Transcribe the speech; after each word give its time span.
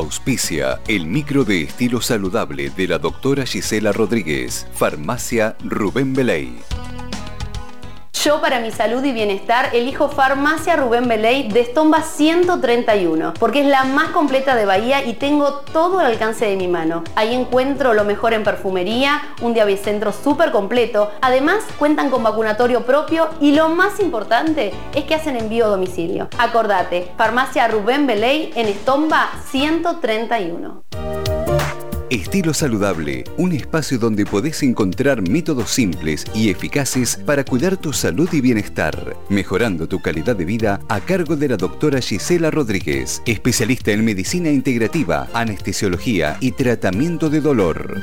Auspicia 0.00 0.80
el 0.88 1.04
micro 1.04 1.44
de 1.44 1.60
estilo 1.60 2.00
saludable 2.00 2.70
de 2.70 2.88
la 2.88 2.98
doctora 2.98 3.44
Gisela 3.44 3.92
Rodríguez, 3.92 4.66
Farmacia 4.72 5.58
Rubén 5.62 6.14
Beley. 6.14 6.58
Yo 8.30 8.40
para 8.40 8.60
mi 8.60 8.70
salud 8.70 9.02
y 9.02 9.10
bienestar 9.10 9.70
elijo 9.74 10.08
Farmacia 10.08 10.76
Rubén 10.76 11.08
Beley 11.08 11.48
de 11.48 11.62
Estomba 11.62 12.02
131 12.02 13.34
porque 13.40 13.62
es 13.62 13.66
la 13.66 13.82
más 13.82 14.10
completa 14.10 14.54
de 14.54 14.66
Bahía 14.66 15.04
y 15.04 15.14
tengo 15.14 15.64
todo 15.72 15.98
al 15.98 16.06
alcance 16.06 16.46
de 16.46 16.54
mi 16.54 16.68
mano. 16.68 17.02
Ahí 17.16 17.34
encuentro 17.34 17.92
lo 17.92 18.04
mejor 18.04 18.32
en 18.32 18.44
perfumería, 18.44 19.20
un 19.42 19.52
diabicentro 19.52 20.12
súper 20.12 20.52
completo. 20.52 21.10
Además 21.20 21.64
cuentan 21.76 22.08
con 22.08 22.22
vacunatorio 22.22 22.86
propio 22.86 23.30
y 23.40 23.50
lo 23.50 23.68
más 23.68 23.98
importante 23.98 24.72
es 24.94 25.02
que 25.06 25.16
hacen 25.16 25.34
envío 25.34 25.66
a 25.66 25.70
domicilio. 25.70 26.28
Acordate, 26.38 27.10
Farmacia 27.16 27.66
Rubén 27.66 28.06
Beley 28.06 28.52
en 28.54 28.68
Estomba 28.68 29.28
131. 29.50 30.84
Estilo 32.10 32.52
Saludable, 32.52 33.22
un 33.36 33.52
espacio 33.52 33.96
donde 33.96 34.26
podés 34.26 34.64
encontrar 34.64 35.22
métodos 35.22 35.70
simples 35.70 36.24
y 36.34 36.50
eficaces 36.50 37.14
para 37.14 37.44
cuidar 37.44 37.76
tu 37.76 37.92
salud 37.92 38.28
y 38.32 38.40
bienestar, 38.40 39.16
mejorando 39.28 39.86
tu 39.86 40.02
calidad 40.02 40.34
de 40.34 40.44
vida 40.44 40.80
a 40.88 40.98
cargo 40.98 41.36
de 41.36 41.50
la 41.50 41.56
doctora 41.56 42.00
Gisela 42.00 42.50
Rodríguez, 42.50 43.22
especialista 43.26 43.92
en 43.92 44.04
medicina 44.04 44.50
integrativa, 44.50 45.28
anestesiología 45.32 46.36
y 46.40 46.50
tratamiento 46.50 47.30
de 47.30 47.40
dolor. 47.40 48.02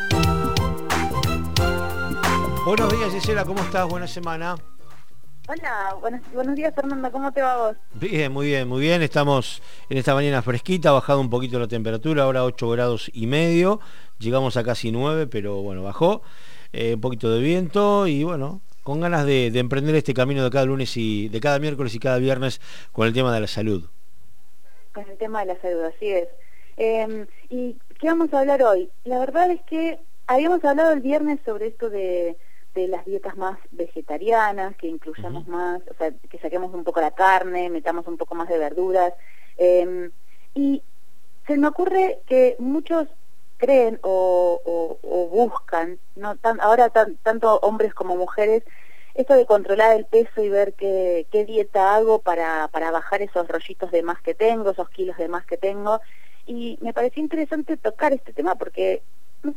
Buenos 2.65 2.89
días 2.97 3.13
Gisela, 3.13 3.43
¿cómo 3.43 3.59
estás? 3.59 3.89
Buena 3.89 4.07
semana. 4.07 4.55
Hola, 5.49 5.95
buenos, 6.33 6.55
días 6.57 6.75
Fernanda, 6.75 7.09
¿cómo 7.09 7.31
te 7.31 7.41
va 7.41 7.69
vos? 7.69 7.77
Bien, 7.93 8.29
muy 8.33 8.47
bien, 8.47 8.67
muy 8.67 8.81
bien. 8.81 9.01
Estamos 9.01 9.61
en 9.89 9.97
esta 9.97 10.13
mañana 10.13 10.41
fresquita, 10.41 10.89
ha 10.89 10.91
bajado 10.91 11.21
un 11.21 11.29
poquito 11.29 11.57
la 11.57 11.69
temperatura, 11.69 12.23
ahora 12.23 12.43
8 12.43 12.69
grados 12.69 13.09
y 13.13 13.27
medio. 13.27 13.79
Llegamos 14.19 14.57
a 14.57 14.65
casi 14.65 14.91
9, 14.91 15.25
pero 15.27 15.61
bueno, 15.61 15.83
bajó. 15.83 16.21
Eh, 16.73 16.95
un 16.95 16.99
poquito 17.01 17.31
de 17.31 17.39
viento 17.39 18.07
y 18.07 18.25
bueno, 18.25 18.59
con 18.83 18.99
ganas 18.99 19.25
de, 19.25 19.47
emprender 19.47 19.95
este 19.95 20.13
camino 20.13 20.43
de 20.43 20.49
cada 20.49 20.65
lunes 20.65 20.97
y 20.97 21.29
de 21.29 21.39
cada 21.39 21.59
miércoles 21.59 21.95
y 21.95 21.99
cada 21.99 22.17
viernes 22.17 22.59
con 22.91 23.07
el 23.07 23.13
tema 23.13 23.33
de 23.33 23.39
la 23.39 23.47
salud. 23.47 23.89
Con 24.93 25.09
el 25.09 25.17
tema 25.17 25.45
de 25.45 25.53
la 25.53 25.61
salud, 25.61 25.81
así 25.83 26.09
es. 26.09 26.27
Em, 26.75 27.25
¿Y 27.49 27.77
qué 28.01 28.07
vamos 28.07 28.33
a 28.33 28.41
hablar 28.41 28.61
hoy? 28.63 28.89
La 29.05 29.17
verdad 29.17 29.49
es 29.49 29.61
que 29.61 29.97
habíamos 30.27 30.61
hablado 30.65 30.91
el 30.91 30.99
viernes 30.99 31.39
sobre 31.45 31.67
esto 31.67 31.89
de 31.89 32.35
de 32.77 32.87
las 32.87 33.05
dietas 33.05 33.35
más 33.37 33.57
vegetarianas, 33.71 34.75
que 34.75 34.87
incluyamos 34.87 35.47
más, 35.47 35.81
o 35.89 35.95
sea, 35.97 36.11
que 36.29 36.37
saquemos 36.37 36.71
un 36.75 36.83
poco 36.83 37.01
la 37.01 37.09
carne, 37.09 37.71
metamos 37.71 38.05
un 38.05 38.17
poco 38.17 38.35
más 38.35 38.47
de 38.47 38.59
verduras. 38.59 39.13
Em, 39.57 40.11
y 40.53 40.83
se 41.47 41.57
me 41.57 41.67
ocurre 41.67 42.19
que 42.27 42.55
muchos 42.59 43.07
creen 43.57 43.99
o, 44.03 44.99
buscan, 45.31 45.97
no 46.15 46.35
tan, 46.35 46.61
ahora 46.61 46.89
tanto 46.89 47.59
hombres 47.61 47.95
como 47.95 48.15
mujeres, 48.15 48.63
esto 49.15 49.33
de 49.33 49.47
controlar 49.47 49.95
el 49.95 50.05
peso 50.05 50.43
y 50.43 50.49
ver 50.49 50.73
qué, 50.73 51.25
qué 51.31 51.45
dieta 51.45 51.95
hago 51.95 52.19
para, 52.19 52.67
para 52.67 52.91
bajar 52.91 53.23
esos 53.23 53.47
rollitos 53.47 53.89
de 53.89 54.03
más 54.03 54.21
que 54.21 54.35
tengo, 54.35 54.69
esos 54.69 54.89
kilos 54.89 55.17
de 55.17 55.27
más 55.27 55.45
que 55.47 55.57
tengo. 55.57 55.99
Y 56.45 56.77
me 56.81 56.93
pareció 56.93 57.23
interesante 57.23 57.75
tocar 57.77 58.13
este 58.13 58.33
tema 58.33 58.53
porque 58.53 59.01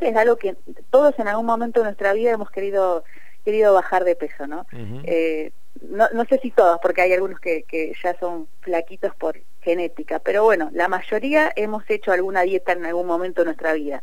es 0.00 0.16
algo 0.16 0.36
que 0.36 0.56
todos 0.90 1.18
en 1.18 1.28
algún 1.28 1.46
momento 1.46 1.80
de 1.80 1.84
nuestra 1.84 2.12
vida 2.12 2.30
hemos 2.30 2.50
querido 2.50 3.04
querido 3.44 3.74
bajar 3.74 4.04
de 4.04 4.16
peso, 4.16 4.46
¿no? 4.46 4.66
Eh, 5.04 5.52
no, 5.82 6.08
no 6.12 6.24
sé 6.26 6.38
si 6.42 6.50
todos, 6.50 6.78
porque 6.82 7.02
hay 7.02 7.12
algunos 7.12 7.40
que, 7.40 7.62
que 7.62 7.92
ya 8.02 8.18
son 8.18 8.48
flaquitos 8.60 9.14
por 9.16 9.40
genética, 9.62 10.18
pero 10.18 10.44
bueno, 10.44 10.70
la 10.72 10.88
mayoría 10.88 11.52
hemos 11.56 11.88
hecho 11.88 12.12
alguna 12.12 12.42
dieta 12.42 12.72
en 12.72 12.84
algún 12.84 13.06
momento 13.06 13.42
de 13.42 13.46
nuestra 13.46 13.72
vida. 13.72 14.02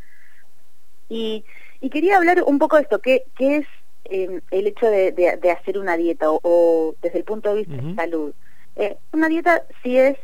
Y, 1.09 1.45
y 1.81 1.89
quería 1.89 2.17
hablar 2.17 2.43
un 2.45 2.59
poco 2.59 2.77
de 2.77 2.83
esto, 2.83 2.99
¿qué, 2.99 3.23
qué 3.37 3.57
es 3.57 3.67
em, 4.05 4.41
el 4.51 4.67
hecho 4.67 4.87
de, 4.87 5.11
de, 5.11 5.51
hacer 5.51 5.77
una 5.77 5.97
dieta 5.97 6.27
o, 6.29 6.95
desde 7.01 7.19
el 7.19 7.23
punto 7.23 7.53
de 7.53 7.63
vista 7.63 7.75
de 7.75 7.95
salud? 7.95 8.33
Eh, 8.75 8.97
una 9.11 9.27
dieta 9.27 9.63
sí 9.83 9.97
es, 9.97 10.17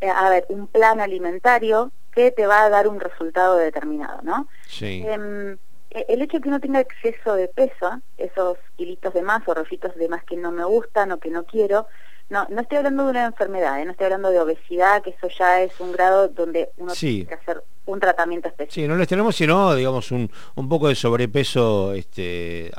eh, 0.00 0.08
a 0.08 0.28
ver, 0.30 0.44
un 0.48 0.66
plan 0.66 1.00
alimentario 1.00 1.92
que 2.14 2.30
te 2.30 2.46
va 2.46 2.64
a 2.64 2.70
dar 2.70 2.88
un 2.88 3.00
resultado 3.00 3.56
determinado, 3.56 4.20
¿no? 4.22 4.48
Sí. 4.66 5.04
Em, 5.06 5.56
e, 5.90 6.06
el 6.08 6.22
hecho 6.22 6.38
de 6.38 6.42
que 6.42 6.48
uno 6.48 6.60
tenga 6.60 6.80
exceso 6.80 7.34
de 7.34 7.48
peso, 7.48 8.00
esos 8.18 8.58
kilitos 8.76 9.12
de 9.14 9.22
más 9.22 9.46
o 9.46 9.54
rollitos 9.54 9.94
de 9.96 10.08
más 10.08 10.24
que 10.24 10.36
no 10.36 10.52
me 10.52 10.64
gustan 10.64 11.12
o 11.12 11.18
que 11.18 11.30
no 11.30 11.44
quiero, 11.44 11.86
no, 12.30 12.46
no 12.48 12.62
estoy 12.62 12.78
hablando 12.78 13.04
de 13.04 13.10
una 13.10 13.26
enfermedad, 13.26 13.80
¿eh? 13.80 13.84
no 13.84 13.90
estoy 13.90 14.06
hablando 14.06 14.30
de 14.30 14.40
obesidad, 14.40 15.02
que 15.02 15.10
eso 15.10 15.28
ya 15.28 15.60
es 15.60 15.78
un 15.78 15.92
grado 15.92 16.28
donde 16.28 16.70
uno 16.78 16.92
tiene 16.92 17.26
que 17.26 17.34
hacer 17.34 17.62
un 17.86 18.00
tratamiento 18.00 18.48
especial. 18.48 18.72
Sí, 18.72 18.88
no 18.88 18.96
les 18.96 19.08
tenemos 19.08 19.36
sino, 19.36 19.74
digamos, 19.74 20.10
un, 20.10 20.30
un 20.54 20.68
poco 20.68 20.88
de 20.88 20.94
sobrepeso 20.94 21.92
este, 21.92 22.70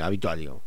habitual, 0.00 0.38
digo. 0.38 0.62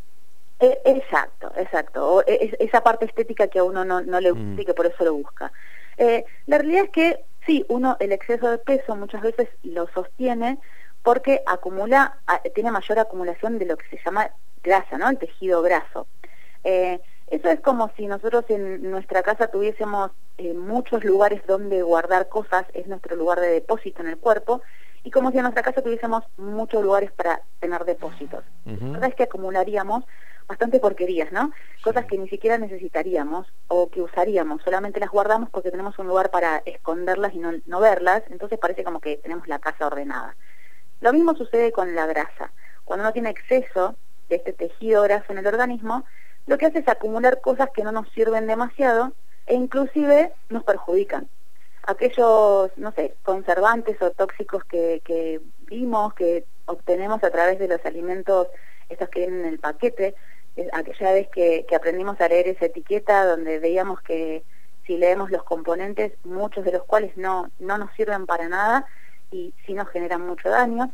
E, 0.59 0.81
exacto, 0.85 1.51
exacto. 1.55 2.23
E, 2.27 2.55
esa 2.59 2.81
parte 2.83 3.05
estética 3.05 3.47
que 3.47 3.59
a 3.59 3.63
uno 3.63 3.83
no, 3.85 4.01
no 4.01 4.19
le 4.19 4.31
gusta 4.31 4.61
y 4.61 4.65
que 4.65 4.73
por 4.73 4.85
eso 4.85 5.03
lo 5.03 5.13
busca. 5.15 5.51
Eh, 5.97 6.25
la 6.47 6.57
realidad 6.59 6.85
es 6.85 6.89
que 6.91 7.23
sí, 7.45 7.65
uno 7.69 7.97
el 7.99 8.11
exceso 8.11 8.49
de 8.49 8.57
peso 8.57 8.95
muchas 8.95 9.21
veces 9.21 9.49
lo 9.63 9.87
sostiene 9.89 10.59
porque 11.03 11.41
acumula, 11.45 12.17
tiene 12.53 12.71
mayor 12.71 12.99
acumulación 12.99 13.57
de 13.57 13.65
lo 13.65 13.77
que 13.77 13.87
se 13.89 13.99
llama 14.03 14.29
grasa, 14.63 14.97
¿no? 14.97 15.09
El 15.09 15.17
tejido 15.17 15.61
graso. 15.61 16.07
Eh, 16.63 16.99
eso 17.27 17.49
es 17.49 17.59
como 17.61 17.91
si 17.95 18.07
nosotros 18.07 18.45
en 18.49 18.89
nuestra 18.89 19.23
casa 19.23 19.47
tuviésemos 19.47 20.11
eh, 20.37 20.53
muchos 20.53 21.03
lugares 21.03 21.45
donde 21.47 21.81
guardar 21.83 22.27
cosas, 22.27 22.65
es 22.73 22.87
nuestro 22.87 23.15
lugar 23.15 23.39
de 23.39 23.49
depósito 23.49 24.01
en 24.01 24.09
el 24.09 24.17
cuerpo, 24.17 24.61
y 25.03 25.11
como 25.11 25.31
si 25.31 25.37
en 25.37 25.43
nuestra 25.43 25.63
casa 25.63 25.81
tuviésemos 25.81 26.23
muchos 26.37 26.83
lugares 26.83 27.11
para 27.11 27.41
tener 27.59 27.85
depósitos. 27.85 28.43
La 28.65 28.91
verdad 28.91 29.09
es 29.09 29.15
que 29.15 29.23
acumularíamos 29.23 30.03
bastante 30.49 30.79
porquerías, 30.79 31.31
¿no? 31.31 31.51
Cosas 31.83 32.05
que 32.05 32.17
ni 32.17 32.27
siquiera 32.27 32.57
necesitaríamos 32.57 33.47
o 33.67 33.89
que 33.89 34.01
usaríamos, 34.01 34.63
solamente 34.63 34.99
las 34.99 35.11
guardamos 35.11 35.49
porque 35.51 35.69
tenemos 35.69 35.97
un 35.99 36.07
lugar 36.07 36.31
para 36.31 36.63
esconderlas 36.65 37.35
y 37.35 37.37
no, 37.37 37.51
no 37.67 37.79
verlas, 37.79 38.23
entonces 38.31 38.57
parece 38.57 38.83
como 38.83 38.99
que 38.99 39.17
tenemos 39.17 39.47
la 39.47 39.59
casa 39.59 39.85
ordenada. 39.85 40.35
Lo 41.01 41.13
mismo 41.13 41.35
sucede 41.35 41.71
con 41.71 41.95
la 41.95 42.07
grasa. 42.07 42.51
Cuando 42.83 43.03
uno 43.03 43.13
tiene 43.13 43.29
exceso 43.29 43.95
de 44.27 44.37
este 44.37 44.51
tejido 44.51 45.03
graso 45.03 45.31
en 45.31 45.37
el 45.37 45.47
organismo, 45.47 46.03
lo 46.47 46.57
que 46.57 46.65
hace 46.65 46.79
es 46.79 46.87
acumular 46.87 47.41
cosas 47.41 47.69
que 47.69 47.83
no 47.83 47.91
nos 47.91 48.09
sirven 48.09 48.47
demasiado 48.47 49.13
e 49.45 49.53
inclusive 49.53 50.33
nos 50.49 50.63
perjudican. 50.63 51.29
Aquellos, 51.83 52.71
no 52.75 52.91
sé, 52.93 53.15
conservantes 53.21 54.01
o 54.01 54.09
tóxicos 54.11 54.63
que, 54.63 55.01
que 55.05 55.41
vimos, 55.67 56.15
que 56.15 56.45
obtenemos 56.65 57.23
a 57.23 57.29
través 57.29 57.59
de 57.59 57.67
los 57.67 57.85
alimentos, 57.85 58.47
estos 58.89 59.09
que 59.09 59.19
vienen 59.21 59.41
en 59.41 59.53
el 59.53 59.59
paquete, 59.59 60.15
aquella 60.73 61.11
vez 61.11 61.27
que, 61.29 61.65
aprendimos 61.75 62.19
a 62.19 62.27
leer 62.27 62.47
esa 62.47 62.65
etiqueta 62.65 63.25
donde 63.25 63.59
veíamos 63.59 64.01
que 64.01 64.43
si 64.85 64.97
leemos 64.97 65.29
los 65.29 65.43
componentes, 65.43 66.13
muchos 66.23 66.65
de 66.65 66.71
los 66.71 66.83
cuales 66.83 67.15
no, 67.15 67.51
no 67.59 67.77
nos 67.77 67.93
sirven 67.93 68.25
para 68.25 68.49
nada 68.49 68.85
y 69.31 69.53
sí 69.65 69.73
nos 69.73 69.87
generan 69.89 70.25
mucho 70.25 70.49
daño, 70.49 70.91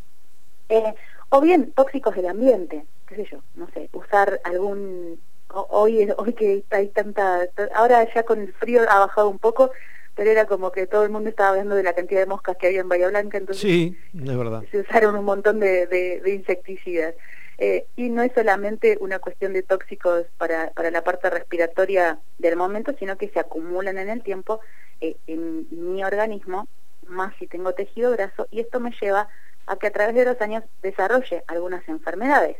eh, 0.70 0.94
o 1.30 1.42
bien 1.42 1.72
tóxicos 1.72 2.16
del 2.16 2.28
ambiente, 2.28 2.86
qué 3.08 3.16
sé 3.16 3.28
yo, 3.31 3.40
no 3.56 3.70
sé, 3.74 3.90
usar 3.94 4.42
algún, 4.44 5.20
hoy, 5.50 6.09
hoy 6.18 6.34
que 6.34 6.64
hay 6.72 6.88
tanta, 6.90 7.47
ahora 7.74 8.06
ya 8.14 8.24
con 8.24 8.42
el 8.42 8.53
frío 8.53 8.82
ha 8.90 9.00
bajado 9.00 9.30
un 9.30 9.40
poco, 9.40 9.72
pero 10.16 10.30
era 10.30 10.46
como 10.46 10.72
que 10.72 10.88
todo 10.88 11.03
el 11.03 11.09
mundo 11.09 11.30
estaba 11.30 11.50
hablando 11.50 11.76
de 11.76 11.84
la 11.84 11.94
cantidad 11.94 12.20
de 12.20 12.26
moscas 12.26 12.58
que 12.58 12.68
había 12.68 12.82
en 12.82 12.90
Bahía 12.90 13.08
Blanca, 13.08 13.38
entonces 13.38 13.62
sí, 13.62 13.97
es 14.14 14.38
verdad. 14.38 14.64
se 14.72 14.80
usaron 14.80 15.16
un 15.16 15.26
montón 15.26 15.59
de, 15.59 15.88
de 15.88 16.34
insecticidas. 16.34 17.16
Eh, 17.57 17.85
y 17.95 18.09
no 18.09 18.21
es 18.21 18.33
solamente 18.33 18.97
una 18.99 19.19
cuestión 19.19 19.53
de 19.53 19.63
tóxicos 19.63 20.25
para, 20.38 20.71
para 20.71 20.91
la 20.91 21.03
parte 21.03 21.29
respiratoria 21.29 22.19
del 22.38 22.57
momento, 22.57 22.93
sino 22.99 23.17
que 23.17 23.29
se 23.29 23.39
acumulan 23.39 23.97
en 23.97 24.09
el 24.09 24.23
tiempo 24.23 24.59
eh, 24.99 25.16
en 25.27 25.67
mi 25.71 26.03
organismo, 26.03 26.67
más 27.07 27.34
si 27.40 27.47
tengo 27.47 27.73
tejido 27.73 28.11
graso, 28.11 28.47
y 28.52 28.59
esto 28.59 28.79
me 28.79 28.91
lleva 29.02 29.29
a 29.67 29.78
que 29.78 29.87
a 29.87 29.91
través 29.91 30.16
de 30.16 30.25
los 30.25 30.40
años 30.41 30.63
desarrolle 30.81 31.43
algunas 31.47 31.87
enfermedades 31.87 32.57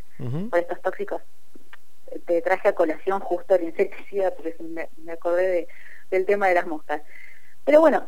por 0.50 0.60
estos 0.60 0.82
tóxicos. 0.82 1.22
Te 2.26 2.42
traje 2.42 2.70
a 2.70 2.74
colación 2.74 3.20
justo 3.20 3.56
el 3.56 3.64
insecticida 3.64 4.32
porque 4.32 4.56
me, 4.60 4.90
me 5.04 5.12
acordé 5.12 5.68
del 6.10 6.26
tema 6.26 6.48
de 6.48 6.56
las 6.56 6.66
moscas. 6.66 7.02
Pero 7.64 7.82
bueno, 7.82 8.08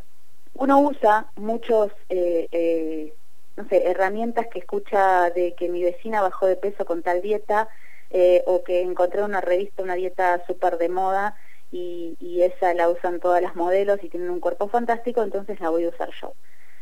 uno 0.54 0.80
usa 0.80 1.28
muchos 1.36 1.92
eh, 2.10 2.48
eh 2.52 3.14
no 3.58 3.68
sé, 3.68 3.90
herramientas 3.90 4.48
que 4.48 4.60
escucha 4.60 5.32
de 5.32 5.56
que 5.56 5.68
mi 5.68 5.84
vecina 5.84 6.22
bajó 6.22 6.46
de 6.46 6.56
peso 6.56 6.86
con 6.86 7.02
tal 7.02 7.22
dieta 7.22 7.68
eh, 8.12 8.44
o 8.46 8.64
que 8.64 8.82
encontré 8.82 9.24
una 9.24 9.42
revista, 9.42 9.82
una 9.82 9.96
dieta 9.96 10.44
súper 10.46 10.78
de 10.78 10.90
moda 10.90 11.36
y, 11.72 12.16
esa 12.42 12.74
la 12.76 12.88
usan 12.88 13.20
todas 13.20 13.42
las 13.42 13.56
modelos 13.56 14.02
y 14.04 14.10
tienen 14.10 14.30
un 14.30 14.40
cuerpo 14.40 14.70
fantástico, 14.70 15.24
entonces 15.24 15.60
la 15.60 15.70
voy 15.70 15.86
a 15.86 15.90
usar 15.90 16.10
yo. 16.22 16.34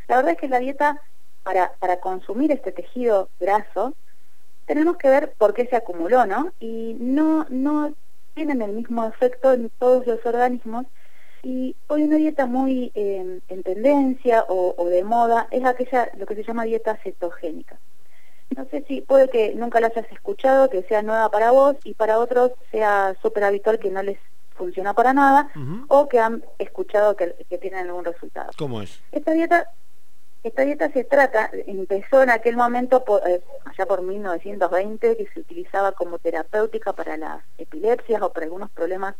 La 0.08 0.18
verdad 0.18 0.34
es 0.34 0.38
que 0.38 0.50
la 0.50 0.60
dieta, 0.60 1.02
para, 1.44 1.72
para 1.80 2.02
consumir 2.02 2.52
este 2.52 2.74
tejido 2.74 3.30
graso, 3.40 3.94
tenemos 4.66 4.98
que 4.98 5.10
ver 5.10 5.34
por 5.38 5.54
qué 5.54 5.66
se 5.66 5.78
acumuló, 5.78 6.26
¿no? 6.26 6.52
Y 6.60 6.98
no, 7.00 7.48
no 7.50 7.94
tienen 8.36 8.62
el 8.62 8.74
mismo 8.74 9.06
efecto 9.08 9.54
en 9.54 9.72
todos 9.80 10.06
los 10.06 10.24
organismos 10.26 10.86
Y 11.46 11.76
hoy 11.86 12.02
una 12.02 12.16
dieta 12.16 12.48
muy 12.48 12.92
em, 12.96 13.40
en 13.50 13.62
tendencia 13.62 14.46
o, 14.48 14.84
de 14.90 15.04
moda 15.04 15.48
es 15.52 15.64
aquella, 15.64 16.10
lo 16.18 16.26
que 16.26 16.34
se 16.34 16.44
llama 16.44 16.64
dieta 16.64 16.98
cetogénica. 17.04 17.78
No 18.58 18.66
sé 18.72 18.84
si 18.88 19.02
puede 19.02 19.30
que 19.30 19.54
nunca 19.54 19.80
la 19.80 19.88
hayas 19.88 20.12
escuchado, 20.12 20.72
que 20.72 20.82
sea 20.84 21.04
nueva 21.04 21.30
para 21.30 21.52
vos 21.52 21.76
y 21.84 21.94
para 21.94 22.18
otros 22.18 22.54
sea 22.72 23.16
súper 23.22 23.44
habitual 23.44 23.78
que 23.78 23.92
no 23.92 24.02
les 24.02 24.18
funciona 24.56 24.96
para 24.96 25.14
nada 25.14 25.52
o 25.88 26.10
que 26.10 26.18
han 26.18 26.44
escuchado 26.58 27.16
que, 27.16 27.36
que 27.48 27.60
tienen 27.60 27.90
algún 27.90 28.06
resultado. 28.06 28.50
¿Cómo 28.58 28.82
es? 28.82 29.04
Esta 29.12 29.34
dieta 29.34 29.70
esta 30.42 30.64
dieta 30.64 30.92
se 30.92 31.04
trata, 31.04 31.52
empezó 31.68 32.24
en 32.24 32.32
aquel 32.32 32.56
momento, 32.56 33.04
eh, 33.28 33.42
allá 33.66 33.86
por 33.86 34.02
1920, 34.02 35.18
que 35.18 35.28
se 35.32 35.40
utilizaba 35.42 35.92
como 35.92 36.18
terapéutica 36.18 36.94
para 36.94 37.18
las 37.18 37.44
epilepsias 37.60 38.22
o 38.24 38.32
para 38.32 38.46
algunos 38.46 38.72
problemas 38.72 39.16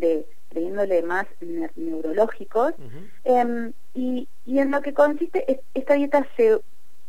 de, 0.00 0.26
índole 0.54 1.02
más 1.02 1.26
neurológicos. 1.76 2.74
Em, 3.24 3.72
y, 3.94 4.28
en 4.46 4.70
lo 4.70 4.80
que 4.82 4.94
consiste, 4.94 5.62
esta 5.74 5.94
dieta 5.94 6.26
se, 6.36 6.60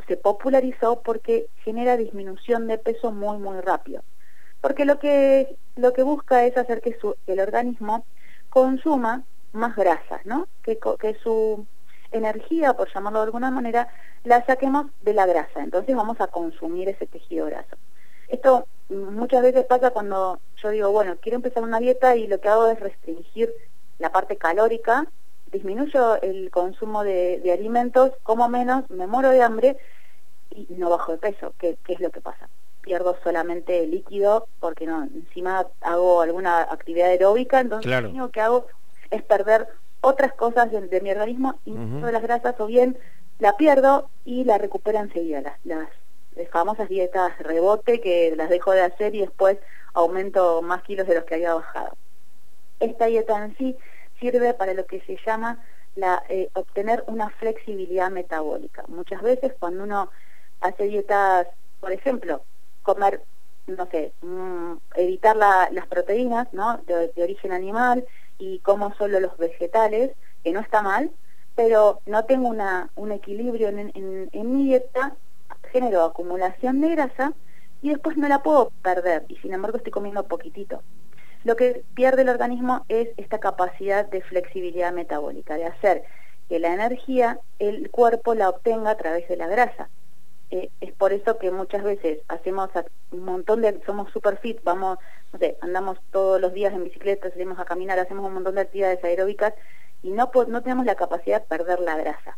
se 0.07 0.17
popularizó 0.17 1.01
porque 1.01 1.47
genera 1.63 1.97
disminución 1.97 2.67
de 2.67 2.77
peso 2.77 3.11
muy, 3.11 3.37
muy 3.37 3.59
rápido. 3.61 4.03
Porque 4.61 4.85
lo 4.85 4.99
que, 4.99 5.55
lo 5.75 5.93
que 5.93 6.03
busca 6.03 6.45
es 6.45 6.55
hacer 6.57 6.81
que, 6.81 6.97
su, 6.99 7.15
el 7.25 7.39
organismo 7.39 8.05
consuma 8.49 9.23
más 9.53 9.75
grasas, 9.75 10.25
¿no? 10.25 10.47
Que, 10.63 10.77
que 10.99 11.15
su 11.15 11.65
energía, 12.11 12.73
por 12.73 12.93
llamarlo 12.93 13.19
de 13.19 13.25
alguna 13.25 13.51
manera, 13.51 13.87
la 14.23 14.45
saquemos 14.45 14.87
de 15.01 15.13
la 15.13 15.25
grasa. 15.25 15.63
Entonces 15.63 15.95
vamos 15.95 16.21
a 16.21 16.27
consumir 16.27 16.89
ese 16.89 17.07
tejido 17.07 17.47
graso. 17.47 17.75
Esto 18.27 18.67
muchas 18.95 19.41
veces 19.41 19.65
pasa 19.65 19.91
cuando 19.91 20.39
yo 20.61 20.69
digo, 20.69 20.91
bueno, 20.91 21.15
quiero 21.21 21.37
empezar 21.37 21.63
una 21.63 21.79
dieta 21.79 22.15
y 22.15 22.27
lo 22.27 22.39
que 22.39 22.49
hago 22.49 22.67
es 22.67 22.79
restringir 22.79 23.53
la 23.99 24.11
parte 24.11 24.37
calórica, 24.37 25.05
disminuyo 25.51 26.21
el 26.21 26.49
consumo 26.49 27.03
de, 27.03 27.41
alimentos, 27.53 28.11
como 28.23 28.49
menos, 28.49 28.89
me 28.89 29.07
muero 29.07 29.29
de 29.29 29.41
hambre 29.41 29.77
y 30.49 30.67
no 30.71 30.89
bajo 30.89 31.13
de 31.13 31.17
peso. 31.17 31.53
¿Qué, 31.57 31.77
es 31.87 31.99
lo 31.99 32.09
que 32.09 32.21
pasa? 32.21 32.49
Pierdo 32.81 33.17
solamente 33.23 33.85
líquido 33.85 34.47
porque 34.59 34.85
no 34.85 35.03
encima 35.03 35.67
hago 35.81 36.21
alguna 36.21 36.61
actividad 36.61 37.09
aeróbica, 37.09 37.59
entonces 37.59 37.91
lo 37.91 38.09
único 38.09 38.29
que 38.29 38.41
hago 38.41 38.67
es 39.11 39.21
perder 39.23 39.67
otras 40.01 40.33
cosas 40.33 40.71
de, 40.71 41.01
mi 41.01 41.11
organismo, 41.11 41.59
de 41.65 42.11
las 42.11 42.23
grasas, 42.23 42.59
o 42.59 42.65
bien 42.65 42.97
la 43.39 43.55
pierdo 43.55 44.09
y 44.25 44.43
la 44.45 44.57
recupero 44.57 44.99
enseguida, 44.99 45.41
las, 45.41 45.59
las, 45.63 45.89
famosas 46.51 46.89
dietas 46.89 47.37
rebote 47.39 48.01
que 48.01 48.33
las 48.35 48.49
dejo 48.49 48.71
de 48.71 48.81
hacer 48.81 49.15
y 49.15 49.21
después 49.21 49.57
aumento 49.93 50.61
más 50.61 50.81
kilos 50.83 51.07
de 51.07 51.15
los 51.15 51.25
que 51.25 51.35
había 51.35 51.53
bajado. 51.53 51.95
Esta 52.79 53.05
dieta 53.05 53.43
en 53.43 53.55
sí 53.57 53.77
sirve 54.19 54.53
para 54.53 54.73
lo 54.73 54.85
que 54.85 55.01
se 55.01 55.17
llama 55.25 55.63
la, 55.95 56.23
eh, 56.29 56.49
obtener 56.53 57.03
una 57.07 57.29
flexibilidad 57.29 58.09
metabólica. 58.09 58.83
Muchas 58.87 59.21
veces 59.21 59.53
cuando 59.59 59.83
uno 59.83 60.09
hace 60.61 60.85
dietas, 60.85 61.47
por 61.79 61.91
ejemplo, 61.91 62.43
comer, 62.83 63.21
no 63.67 63.87
sé, 63.87 64.13
mm, 64.21 64.73
evitar 64.95 65.35
las 65.35 65.87
proteínas 65.87 66.51
¿no? 66.53 66.79
de, 66.85 67.11
origen 67.17 67.51
animal, 67.51 68.05
y 68.37 68.59
como 68.59 68.93
solo 68.95 69.19
los 69.19 69.37
vegetales, 69.37 70.11
que 70.43 70.51
no 70.51 70.61
está 70.61 70.81
mal, 70.81 71.11
pero 71.55 72.01
no 72.05 72.25
tengo 72.25 72.47
una, 72.47 72.89
un 72.95 73.11
equilibrio 73.11 73.67
en, 73.69 74.29
mi 74.33 74.63
dieta, 74.63 75.15
genero 75.71 76.03
acumulación 76.03 76.81
de 76.81 76.89
grasa 76.89 77.33
y 77.81 77.89
después 77.89 78.17
no 78.17 78.27
la 78.27 78.43
puedo 78.43 78.71
perder 78.81 79.25
y 79.27 79.37
sin 79.37 79.53
embargo 79.53 79.77
estoy 79.77 79.91
comiendo 79.91 80.27
poquitito. 80.27 80.81
Lo 81.43 81.55
que 81.55 81.83
pierde 81.95 82.21
el 82.21 82.29
organismo 82.29 82.85
es 82.87 83.09
esta 83.17 83.39
capacidad 83.39 84.05
de 84.05 84.21
flexibilidad 84.21 84.93
metabólica, 84.93 85.55
de 85.55 85.65
hacer 85.65 86.03
que 86.47 86.59
la 86.59 86.73
energía 86.73 87.39
el 87.57 87.89
cuerpo 87.89 88.35
la 88.35 88.49
obtenga 88.49 88.91
a 88.91 88.97
través 88.97 89.27
de 89.27 89.37
la 89.37 89.47
grasa. 89.47 89.89
Eh, 90.51 90.69
es 90.81 90.91
por 90.91 91.13
eso 91.13 91.37
que 91.39 91.49
muchas 91.49 91.81
veces 91.81 92.19
hacemos 92.27 92.69
un 93.11 93.23
montón 93.23 93.61
de, 93.61 93.81
somos 93.85 94.11
super 94.11 94.37
fit, 94.37 94.61
vamos, 94.63 94.99
no 95.31 95.39
sé, 95.39 95.57
andamos 95.61 95.97
todos 96.11 96.41
los 96.41 96.53
días 96.53 96.73
en 96.73 96.83
bicicleta, 96.83 97.31
salimos 97.31 97.57
a 97.57 97.65
caminar, 97.65 97.97
hacemos 97.97 98.25
un 98.25 98.33
montón 98.33 98.55
de 98.55 98.61
actividades 98.61 99.03
aeróbicas 99.03 99.53
y 100.03 100.11
no, 100.11 100.29
no 100.47 100.61
tenemos 100.61 100.85
la 100.85 100.95
capacidad 100.95 101.41
de 101.41 101.47
perder 101.47 101.79
la 101.79 101.95
grasa. 101.95 102.37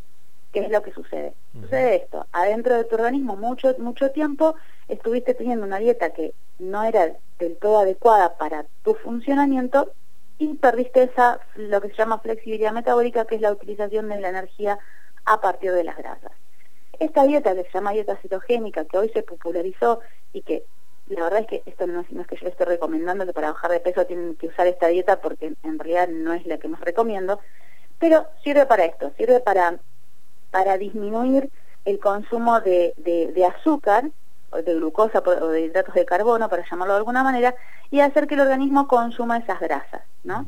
¿Qué 0.54 0.60
es 0.60 0.70
lo 0.70 0.84
que 0.84 0.94
sucede? 0.94 1.34
Sucede 1.60 1.96
esto, 1.96 2.28
adentro 2.32 2.76
de 2.76 2.84
tu 2.84 2.96
organismo 2.96 3.36
mucho, 3.36 3.76
mucho 3.80 4.12
tiempo 4.12 4.56
estuviste 4.88 5.34
teniendo 5.34 5.66
una 5.66 5.80
dieta 5.80 6.12
que 6.12 6.36
no 6.60 6.84
era 6.84 7.12
del 7.40 7.58
todo 7.58 7.80
adecuada 7.80 8.38
para 8.38 8.66
tu 8.84 8.94
funcionamiento 8.94 9.92
y 10.38 10.54
perdiste 10.54 11.04
esa, 11.04 11.40
lo 11.56 11.82
que 11.82 11.90
se 11.90 11.96
llama 11.96 12.20
flexibilidad 12.20 12.72
metabólica, 12.72 13.26
que 13.26 13.36
es 13.36 13.42
la 13.42 13.52
utilización 13.52 14.10
de 14.10 14.22
la 14.22 14.30
energía 14.30 14.78
a 15.26 15.42
partir 15.42 15.72
de 15.72 15.84
las 15.84 15.98
grasas. 15.98 16.32
Esta 17.00 17.24
dieta 17.24 17.56
que 17.56 17.64
se 17.64 17.72
llama 17.74 17.92
dieta 17.92 18.16
cetogénica, 18.18 18.86
que 18.86 18.98
hoy 18.98 19.10
se 19.10 19.24
popularizó 19.24 20.02
y 20.34 20.42
que 20.44 20.66
la 21.08 21.24
verdad 21.24 21.40
es 21.42 21.48
que 21.48 21.64
esto 21.66 21.88
no 21.88 22.02
es, 22.02 22.28
que 22.28 22.38
yo 22.38 22.48
esté 22.48 22.64
recomendando 22.66 23.26
que 23.26 23.34
para 23.34 23.52
bajar 23.52 23.72
de 23.72 23.80
peso 23.80 24.06
tienen 24.06 24.36
que 24.36 24.48
usar 24.48 24.68
esta 24.68 24.88
dieta 24.88 25.20
porque 25.20 25.54
en 25.64 25.80
realidad 25.80 26.08
no 26.10 26.34
es 26.34 26.46
la 26.46 26.60
que 26.60 26.68
más 26.68 26.82
recomiendo, 26.82 27.40
pero 28.00 28.28
sirve 28.44 28.66
para 28.66 28.86
esto, 28.86 29.12
sirve 29.18 29.40
para, 29.40 29.80
para 30.54 30.78
disminuir 30.78 31.50
el 31.84 32.00
consumo 32.00 32.62
de, 32.62 32.94
de, 32.98 33.46
azúcar, 33.46 34.12
o 34.52 34.58
de 34.62 34.76
glucosa 34.76 35.24
o 35.26 35.48
de 35.48 35.62
hidratos 35.62 35.96
de 35.96 36.06
carbono, 36.06 36.48
para 36.48 36.64
llamarlo 36.70 36.94
de 36.94 37.00
alguna 37.00 37.24
manera, 37.24 37.56
y 37.90 38.02
hacer 38.02 38.28
que 38.28 38.36
el 38.36 38.42
organismo 38.42 38.88
consuma 38.88 39.40
esas 39.40 39.60
grasas, 39.60 40.04
¿no? 40.24 40.46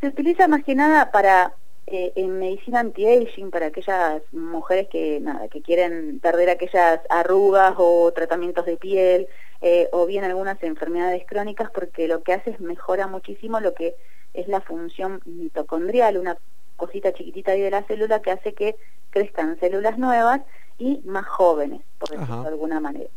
Se 0.00 0.08
utiliza 0.08 0.48
más 0.48 0.64
que 0.64 0.74
nada 0.74 1.12
para 1.12 1.54
eh, 1.86 2.12
en 2.16 2.40
medicina 2.40 2.80
anti-aging 2.80 3.52
para 3.52 3.66
aquellas 3.66 4.22
mujeres 4.32 4.88
que 4.88 5.20
nada 5.20 5.46
que 5.48 5.62
quieren 5.62 6.18
perder 6.18 6.50
aquellas 6.50 7.00
arrugas 7.08 7.74
o 7.76 8.10
tratamientos 8.12 8.66
de 8.66 8.76
piel 8.76 9.28
eh, 9.60 9.88
o 9.92 10.06
bien 10.06 10.24
algunas 10.24 10.60
enfermedades 10.62 11.24
crónicas 11.26 11.70
porque 11.70 12.08
lo 12.08 12.22
que 12.22 12.32
hace 12.32 12.50
es 12.50 12.60
mejora 12.60 13.06
muchísimo 13.06 13.60
lo 13.60 13.74
que 13.74 13.94
es 14.34 14.48
la 14.48 14.60
función 14.60 15.20
mitocondrial, 15.24 16.18
una 16.18 16.36
cosita 16.82 17.12
chiquitita 17.12 17.52
ahí 17.52 17.60
de 17.60 17.70
la 17.70 17.84
célula 17.84 18.20
que 18.20 18.32
hace 18.32 18.54
que 18.54 18.74
crezcan 19.10 19.56
células 19.60 19.98
nuevas 19.98 20.40
y 20.78 21.00
más 21.04 21.26
jóvenes, 21.26 21.80
por 22.00 22.10
decirlo 22.10 22.42
de 22.42 22.48
alguna 22.48 22.80
manera. 22.80 23.08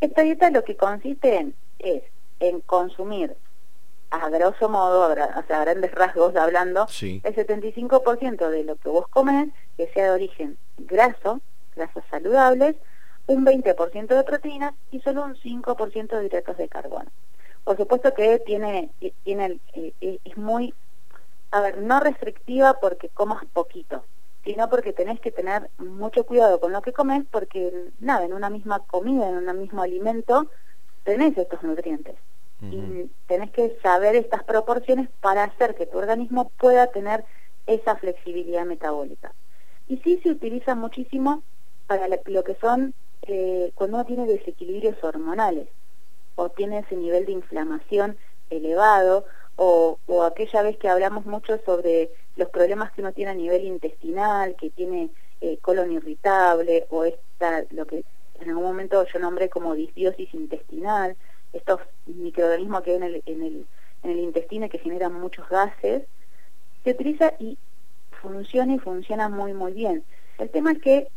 Esta 0.00 0.22
dieta 0.22 0.50
lo 0.50 0.64
que 0.64 0.76
consiste 0.76 1.36
en 1.36 1.54
es 1.78 2.02
en 2.40 2.60
consumir 2.60 3.36
a 4.10 4.30
grosso 4.30 4.70
modo, 4.70 5.10
o 5.10 5.42
sea, 5.46 5.60
a 5.60 5.64
grandes 5.64 5.92
rasgos 5.92 6.34
hablando, 6.34 6.86
el 7.00 7.22
75% 7.22 8.48
de 8.48 8.64
lo 8.64 8.76
que 8.76 8.88
vos 8.88 9.06
comes, 9.08 9.50
que 9.76 9.88
sea 9.88 10.04
de 10.04 10.10
origen 10.10 10.56
graso, 10.78 11.40
grasas 11.76 12.04
saludables, 12.10 12.76
un 13.26 13.44
20% 13.44 14.06
de 14.06 14.24
proteínas 14.24 14.74
y 14.90 15.00
solo 15.00 15.24
un 15.24 15.34
5% 15.34 16.18
de 16.18 16.26
hidratos 16.26 16.56
de 16.56 16.68
carbono. 16.68 17.10
Por 17.64 17.76
supuesto 17.76 18.14
que 18.14 18.38
tiene, 18.40 18.90
tiene 19.24 19.60
eh, 19.74 19.92
eh, 20.00 20.18
es 20.24 20.36
muy, 20.36 20.74
a 21.52 21.60
ver, 21.60 21.78
no 21.78 22.00
restrictiva 22.00 22.78
porque 22.80 23.10
comas 23.10 23.44
poquito, 23.52 24.04
sino 24.42 24.68
porque 24.68 24.92
tenés 24.92 25.20
que 25.20 25.30
tener 25.30 25.70
mucho 25.78 26.24
cuidado 26.24 26.58
con 26.58 26.72
lo 26.72 26.82
que 26.82 26.92
comes 26.92 27.24
porque, 27.30 27.90
nada, 28.00 28.24
en 28.24 28.32
una 28.32 28.50
misma 28.50 28.80
comida, 28.80 29.28
en 29.28 29.36
un 29.36 29.58
mismo 29.58 29.82
alimento, 29.82 30.50
tenés 31.04 31.36
estos 31.36 31.62
nutrientes 31.62 32.16
y 32.70 33.10
tenés 33.26 33.50
que 33.50 33.76
saber 33.82 34.14
estas 34.14 34.44
proporciones 34.44 35.08
para 35.20 35.42
hacer 35.42 35.74
que 35.74 35.86
tu 35.86 35.98
organismo 35.98 36.50
pueda 36.60 36.86
tener 36.86 37.24
esa 37.66 37.96
flexibilidad 37.96 38.64
metabólica. 38.64 39.32
Y 39.88 39.96
sí 39.98 40.20
se 40.22 40.30
utiliza 40.30 40.76
muchísimo 40.76 41.42
para 41.88 42.06
lo 42.06 42.44
que 42.44 42.54
son 42.60 42.94
eh, 43.22 43.72
cuando 43.74 43.96
uno 43.96 44.06
tiene 44.06 44.26
desequilibrios 44.26 45.02
hormonales 45.02 45.68
o 46.36 46.50
tiene 46.50 46.78
ese 46.78 46.96
nivel 46.96 47.26
de 47.26 47.32
inflamación 47.32 48.16
elevado 48.48 49.24
o, 49.56 49.98
o, 50.06 50.22
aquella 50.22 50.62
vez 50.62 50.76
que 50.78 50.88
hablamos 50.88 51.26
mucho 51.26 51.58
sobre 51.64 52.10
los 52.36 52.48
problemas 52.48 52.92
que 52.92 53.02
uno 53.02 53.12
tiene 53.12 53.32
a 53.32 53.34
nivel 53.34 53.64
intestinal, 53.64 54.56
que 54.56 54.70
tiene 54.70 55.10
eh, 55.40 55.58
colon 55.60 55.92
irritable 55.92 56.86
o 56.90 57.04
esta, 57.04 57.64
lo 57.70 57.86
que 57.86 58.04
en 58.40 58.48
algún 58.48 58.64
momento 58.64 59.04
yo 59.06 59.18
nombré 59.18 59.48
como 59.48 59.74
disbiosis 59.74 60.32
intestinal, 60.34 61.16
estos 61.52 61.80
microorganismos 62.06 62.82
que 62.82 62.90
hay 62.90 62.96
en 62.96 63.02
el, 63.02 63.22
en 63.26 63.42
el, 63.42 63.66
en 64.02 64.10
el 64.10 64.18
intestino 64.18 64.68
que 64.68 64.78
generan 64.78 65.12
muchos 65.12 65.48
gases, 65.48 66.04
se 66.82 66.90
utiliza 66.90 67.34
y 67.38 67.58
funciona 68.22 68.74
y 68.74 68.78
funciona 68.78 69.28
muy 69.28 69.52
muy 69.52 69.72
bien. 69.72 70.04
El 70.38 70.50
tema 70.50 70.72
es 70.72 70.80
que 70.80 71.08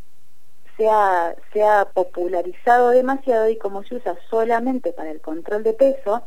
se 0.78 0.90
ha, 0.90 1.36
se 1.54 1.64
ha 1.64 1.86
popularizado 1.86 2.90
demasiado 2.90 3.50
y 3.50 3.58
como 3.58 3.84
se 3.84 3.96
usa 3.96 4.18
solamente 4.30 4.92
para 4.92 5.12
el 5.12 5.22
control 5.22 5.64
de 5.64 5.74
peso, 5.74 6.24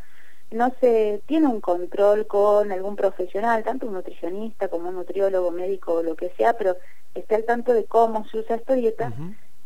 no 0.51 0.73
se 0.81 1.23
tiene 1.27 1.47
un 1.47 1.61
control 1.61 2.27
con 2.27 2.73
algún 2.73 2.97
profesional, 2.97 3.65
tanto 3.65 3.87
un 3.87 3.95
nutricionista 3.95 4.69
como 4.69 4.89
un 4.89 4.95
nutriólogo, 4.95 5.51
médico 5.51 5.95
o 5.95 6.03
lo 6.03 6.17
que 6.17 6.31
sea, 6.37 6.55
pero 6.55 6.77
está 7.15 7.37
al 7.37 7.45
tanto 7.45 7.75
de 7.75 7.85
cómo 7.85 8.27
se 8.29 8.39
usa 8.39 8.57
esta 8.57 8.75
dieta 8.75 9.13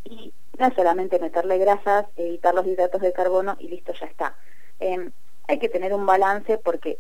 y 0.04 0.32
no 0.58 0.66
es 0.66 0.74
solamente 0.74 1.18
meterle 1.18 1.58
grasas, 1.58 2.06
evitar 2.16 2.54
los 2.54 2.66
hidratos 2.66 3.00
de 3.00 3.12
carbono 3.12 3.56
y 3.58 3.68
listo, 3.68 3.92
ya 3.98 4.06
está. 4.06 4.36
Em, 4.80 5.12
hay 5.48 5.58
que 5.58 5.68
tener 5.68 5.94
un 5.94 6.06
balance 6.06 6.58
porque 6.58 6.98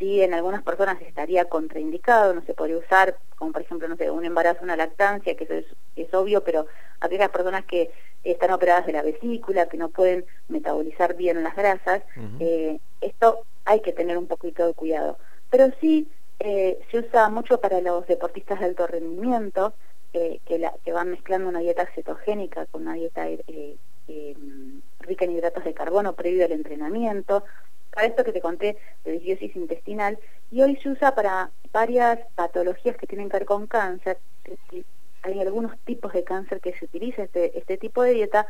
sí 0.00 0.22
en 0.22 0.34
algunas 0.34 0.62
personas 0.62 1.00
estaría 1.02 1.44
contraindicado, 1.44 2.34
no 2.34 2.42
se 2.42 2.54
podría 2.54 2.78
usar, 2.78 3.16
como 3.36 3.52
por 3.52 3.62
ejemplo, 3.62 3.86
no 3.86 3.96
sé, 3.96 4.10
un 4.10 4.24
embarazo, 4.24 4.64
una 4.64 4.74
lactancia, 4.74 5.36
que 5.36 5.44
eso 5.44 5.54
es, 5.94 6.14
obvio, 6.14 6.42
pero 6.42 6.66
aquellas 7.00 7.28
personas 7.28 7.64
que 7.66 7.92
están 8.24 8.50
operadas 8.50 8.86
de 8.86 8.92
la 8.92 9.02
vesícula, 9.02 9.68
que 9.68 9.76
no 9.76 9.90
pueden 9.90 10.24
metabolizar 10.48 11.14
bien 11.14 11.42
las 11.44 11.54
grasas, 11.54 12.02
eh, 12.40 12.80
esto 13.00 13.44
hay 13.64 13.80
que 13.80 13.92
tener 13.92 14.18
un 14.18 14.26
poquito 14.26 14.66
de 14.66 14.74
cuidado. 14.74 15.18
Pero 15.50 15.70
sí 15.80 16.08
eh, 16.40 16.80
se 16.90 16.98
usa 16.98 17.28
mucho 17.28 17.60
para 17.60 17.80
los 17.80 18.06
deportistas 18.06 18.58
de 18.58 18.66
alto 18.66 18.86
rendimiento, 18.86 19.74
eh, 20.12 20.40
que, 20.44 20.58
la, 20.58 20.74
que 20.84 20.92
van 20.92 21.10
mezclando 21.10 21.48
una 21.48 21.60
dieta 21.60 21.86
cetogénica 21.94 22.66
con 22.66 22.82
una 22.82 22.94
dieta 22.94 23.26
rica 25.00 25.24
en 25.24 25.32
hidratos 25.32 25.64
de 25.64 25.74
carbono 25.74 26.14
previo 26.14 26.44
al 26.44 26.52
entrenamiento, 26.52 27.44
para 27.92 28.06
esto 28.06 28.24
que 28.24 28.32
te 28.32 28.40
conté 28.40 28.76
de 29.04 29.12
disbiosis 29.12 29.56
intestinal, 29.56 30.18
y 30.50 30.62
hoy 30.62 30.76
se 30.76 30.90
usa 30.90 31.14
para 31.14 31.50
varias 31.72 32.18
patologías 32.34 32.96
que 32.96 33.06
tienen 33.06 33.28
que 33.28 33.38
ver 33.38 33.46
con 33.46 33.66
cáncer. 33.66 34.18
Hay 35.22 35.40
algunos 35.40 35.78
tipos 35.80 36.12
de 36.12 36.24
cáncer 36.24 36.60
que 36.60 36.72
se 36.78 36.84
utiliza 36.84 37.22
este, 37.22 37.58
este 37.58 37.76
tipo 37.76 38.02
de 38.02 38.14
dieta, 38.14 38.46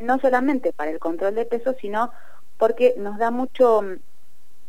no 0.00 0.18
solamente 0.18 0.72
para 0.72 0.90
el 0.90 0.98
control 0.98 1.34
de 1.34 1.46
peso, 1.46 1.74
sino 1.80 2.12
porque 2.58 2.94
nos 2.96 3.18
da 3.18 3.30
mucho, 3.30 3.82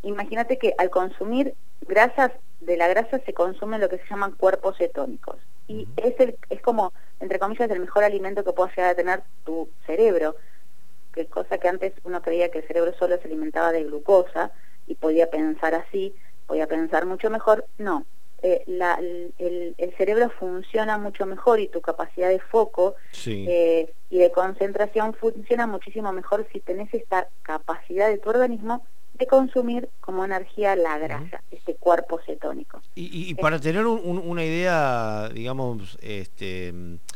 imagínate 0.03 0.57
que 0.57 0.73
al 0.77 0.89
consumir 0.89 1.53
grasas, 1.81 2.31
de 2.59 2.75
la 2.75 2.87
grasa 2.87 3.19
se 3.19 3.33
consumen 3.33 3.81
lo 3.81 3.89
que 3.89 3.99
se 3.99 4.07
llaman 4.09 4.31
cuerpos 4.31 4.77
cetónicos. 4.77 5.37
Y 5.67 5.87
es, 5.97 6.19
el, 6.19 6.37
es 6.49 6.61
como, 6.61 6.91
entre 7.19 7.39
comillas, 7.39 7.69
el 7.69 7.79
mejor 7.79 8.03
alimento 8.03 8.43
que 8.43 8.53
pueda 8.53 8.69
llegar 8.69 8.91
a 8.91 8.95
tener 8.95 9.23
tu 9.43 9.69
cerebro 9.85 10.35
que 11.13 11.25
cosa 11.25 11.57
que 11.57 11.67
antes 11.67 11.93
uno 12.03 12.21
creía 12.21 12.49
que 12.49 12.59
el 12.59 12.67
cerebro 12.67 12.93
solo 12.97 13.17
se 13.17 13.27
alimentaba 13.27 13.71
de 13.71 13.83
glucosa 13.83 14.51
y 14.85 14.95
podía 14.95 15.29
pensar 15.29 15.73
así, 15.73 16.13
podía 16.45 16.67
pensar 16.67 17.05
mucho 17.05 17.29
mejor, 17.29 17.65
no. 17.77 18.05
Eh, 18.43 18.63
el, 18.67 19.93
cerebro 19.97 20.29
funciona 20.29 20.99
mucho 20.99 21.25
mejor 21.25 21.59
y 21.59 21.69
tu 21.69 21.81
capacidad 21.81 22.29
de 22.29 22.39
foco 22.39 22.95
eh, 23.25 23.91
y 24.11 24.19
de 24.19 24.31
concentración 24.31 25.15
funciona 25.15 25.65
muchísimo 25.65 26.13
mejor 26.13 26.47
si 26.53 26.59
tenés 26.59 26.93
esta 26.93 27.29
capacidad 27.41 28.09
de 28.09 28.19
tu 28.19 28.29
organismo 28.29 28.85
de 29.17 29.27
consumir 29.27 29.89
como 29.99 30.25
energía 30.25 30.75
la 30.75 30.97
grasa, 30.97 31.41
este 31.51 31.75
cuerpo 31.75 32.19
cetónico. 32.25 32.81
Y, 32.95 33.33
para 33.35 33.59
tener 33.59 33.85
una 33.85 34.43
idea, 34.43 35.29
digamos, 35.33 35.97
este, 36.01 36.73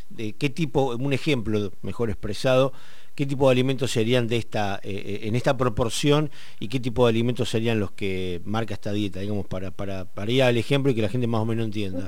de 0.09 0.33
qué 0.33 0.49
tipo, 0.49 0.95
un 0.95 1.13
ejemplo 1.13 1.71
mejor 1.81 2.09
expresado, 2.09 2.73
qué 3.15 3.25
tipo 3.25 3.47
de 3.47 3.51
alimentos 3.51 3.91
serían 3.91 4.27
de 4.27 4.37
esta, 4.37 4.79
eh, 4.83 4.91
eh, 4.93 5.19
en 5.23 5.35
esta 5.35 5.57
proporción 5.57 6.31
y 6.59 6.69
qué 6.69 6.79
tipo 6.79 7.05
de 7.05 7.11
alimentos 7.11 7.49
serían 7.49 7.79
los 7.79 7.91
que 7.91 8.41
marca 8.45 8.73
esta 8.73 8.91
dieta, 8.91 9.19
digamos, 9.19 9.45
para, 9.47 9.71
para, 9.71 10.05
para 10.05 10.31
ir 10.31 10.43
al 10.43 10.57
ejemplo 10.57 10.91
y 10.91 10.95
que 10.95 11.01
la 11.01 11.09
gente 11.09 11.27
más 11.27 11.41
o 11.41 11.45
menos 11.45 11.65
entienda. 11.65 12.05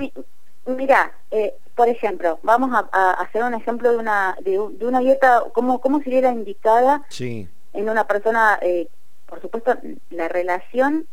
Mira, 0.66 1.12
eh, 1.30 1.54
por 1.76 1.88
ejemplo, 1.88 2.38
vamos 2.42 2.70
a, 2.72 3.10
hacer 3.12 3.44
un 3.44 3.54
ejemplo 3.54 3.90
de 3.90 3.98
una, 3.98 4.36
de, 4.40 4.58
una 4.58 5.00
dieta, 5.00 5.44
¿cómo, 5.52 5.80
¿cómo 5.80 6.00
sería 6.02 6.22
la 6.22 6.32
indicada 6.32 7.04
sí. 7.10 7.48
en 7.74 7.90
una 7.90 8.06
persona, 8.06 8.58
por 9.34 9.42
supuesto, 9.42 9.76
la 10.10 10.28
relación 10.28 11.08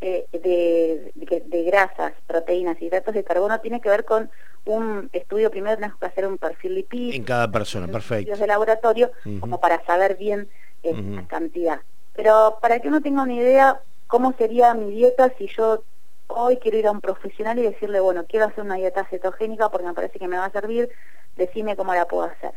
de, 0.00 1.12
de, 1.46 1.62
grasas, 1.64 2.14
proteínas 2.26 2.80
y 2.80 2.86
hidratos 2.86 3.12
de 3.12 3.22
carbono 3.22 3.60
tiene 3.60 3.82
que 3.82 3.90
ver 3.90 4.06
con 4.06 4.30
un 4.64 5.10
estudio, 5.12 5.50
primero 5.50 5.76
tenemos 5.76 5.98
que 5.98 6.06
hacer 6.06 6.26
un 6.26 6.38
perfil 6.38 6.76
lipídico. 6.76 7.16
En 7.16 7.24
cada 7.24 7.50
persona, 7.50 7.86
perfecto. 7.86 8.34
de 8.34 8.46
laboratorio, 8.46 9.10
como 9.40 9.60
para 9.60 9.84
saber 9.84 10.16
bien 10.16 10.48
eh, 10.82 10.94
la 10.94 11.26
cantidad. 11.26 11.80
Pero 12.14 12.58
para 12.62 12.80
que 12.80 12.88
uno 12.88 13.02
tenga 13.02 13.22
una 13.22 13.34
idea 13.34 13.82
cómo 14.06 14.32
sería 14.38 14.72
mi 14.72 14.90
dieta 14.90 15.32
si 15.36 15.48
yo 15.48 15.84
hoy 16.28 16.56
quiero 16.56 16.78
ir 16.78 16.86
a 16.86 16.92
un 16.92 17.02
profesional 17.02 17.58
y 17.58 17.62
decirle, 17.62 18.00
bueno, 18.00 18.24
quiero 18.26 18.46
hacer 18.46 18.64
una 18.64 18.76
dieta 18.76 19.04
cetogénica 19.04 19.68
porque 19.68 19.86
me 19.86 19.94
parece 19.94 20.18
que 20.18 20.28
me 20.28 20.38
va 20.38 20.46
a 20.46 20.50
servir, 20.50 20.88
decime 21.36 21.76
cómo 21.76 21.94
la 21.94 22.06
puedo 22.06 22.24
hacer. 22.24 22.52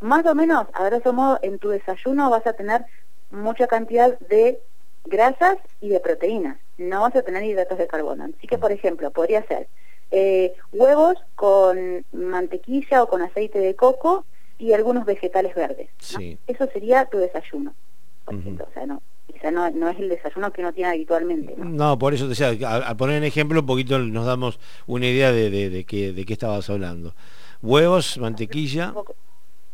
Más 0.00 0.24
o 0.24 0.36
menos, 0.36 0.66
a 0.72 0.84
grosso 0.84 1.12
modo, 1.12 1.40
en 1.42 1.58
tu 1.58 1.70
desayuno 1.70 2.30
vas 2.30 2.46
a 2.46 2.52
tener 2.52 2.84
mucha 3.30 3.66
cantidad 3.66 4.18
de 4.20 4.60
grasas 5.04 5.58
y 5.80 5.88
de 5.88 6.00
proteínas. 6.00 6.58
No 6.78 7.02
vas 7.02 7.14
a 7.16 7.22
tener 7.22 7.42
hidratos 7.44 7.78
de 7.78 7.86
carbono. 7.86 8.24
Así 8.24 8.46
que, 8.46 8.58
por 8.58 8.72
ejemplo, 8.72 9.10
podría 9.10 9.46
ser 9.46 9.68
eh, 10.10 10.54
huevos 10.72 11.16
con 11.34 12.04
mantequilla 12.12 13.02
o 13.02 13.08
con 13.08 13.22
aceite 13.22 13.58
de 13.58 13.74
coco 13.74 14.24
y 14.58 14.72
algunos 14.72 15.04
vegetales 15.04 15.54
verdes. 15.54 15.88
Eso 16.46 16.66
sería 16.72 17.06
tu 17.06 17.18
desayuno. 17.18 17.74
O 18.26 18.72
sea, 18.74 18.86
no, 18.86 19.02
quizá 19.26 19.50
no, 19.50 19.70
no, 19.70 19.88
es 19.88 19.98
el 19.98 20.08
desayuno 20.08 20.52
que 20.52 20.60
uno 20.60 20.72
tiene 20.72 20.90
habitualmente. 20.90 21.54
No, 21.56 21.98
por 21.98 22.14
eso 22.14 22.28
decía, 22.28 22.48
al, 22.48 22.96
poner 22.96 23.16
en 23.16 23.24
ejemplo 23.24 23.60
un 23.60 23.66
poquito 23.66 23.98
nos 23.98 24.26
damos 24.26 24.60
una 24.86 25.06
idea 25.06 25.32
de, 25.32 25.50
de, 25.50 25.84
qué, 25.84 26.12
de 26.12 26.24
qué 26.24 26.32
estabas 26.32 26.68
hablando. 26.70 27.14
Huevos, 27.62 28.18
mantequilla. 28.18 28.94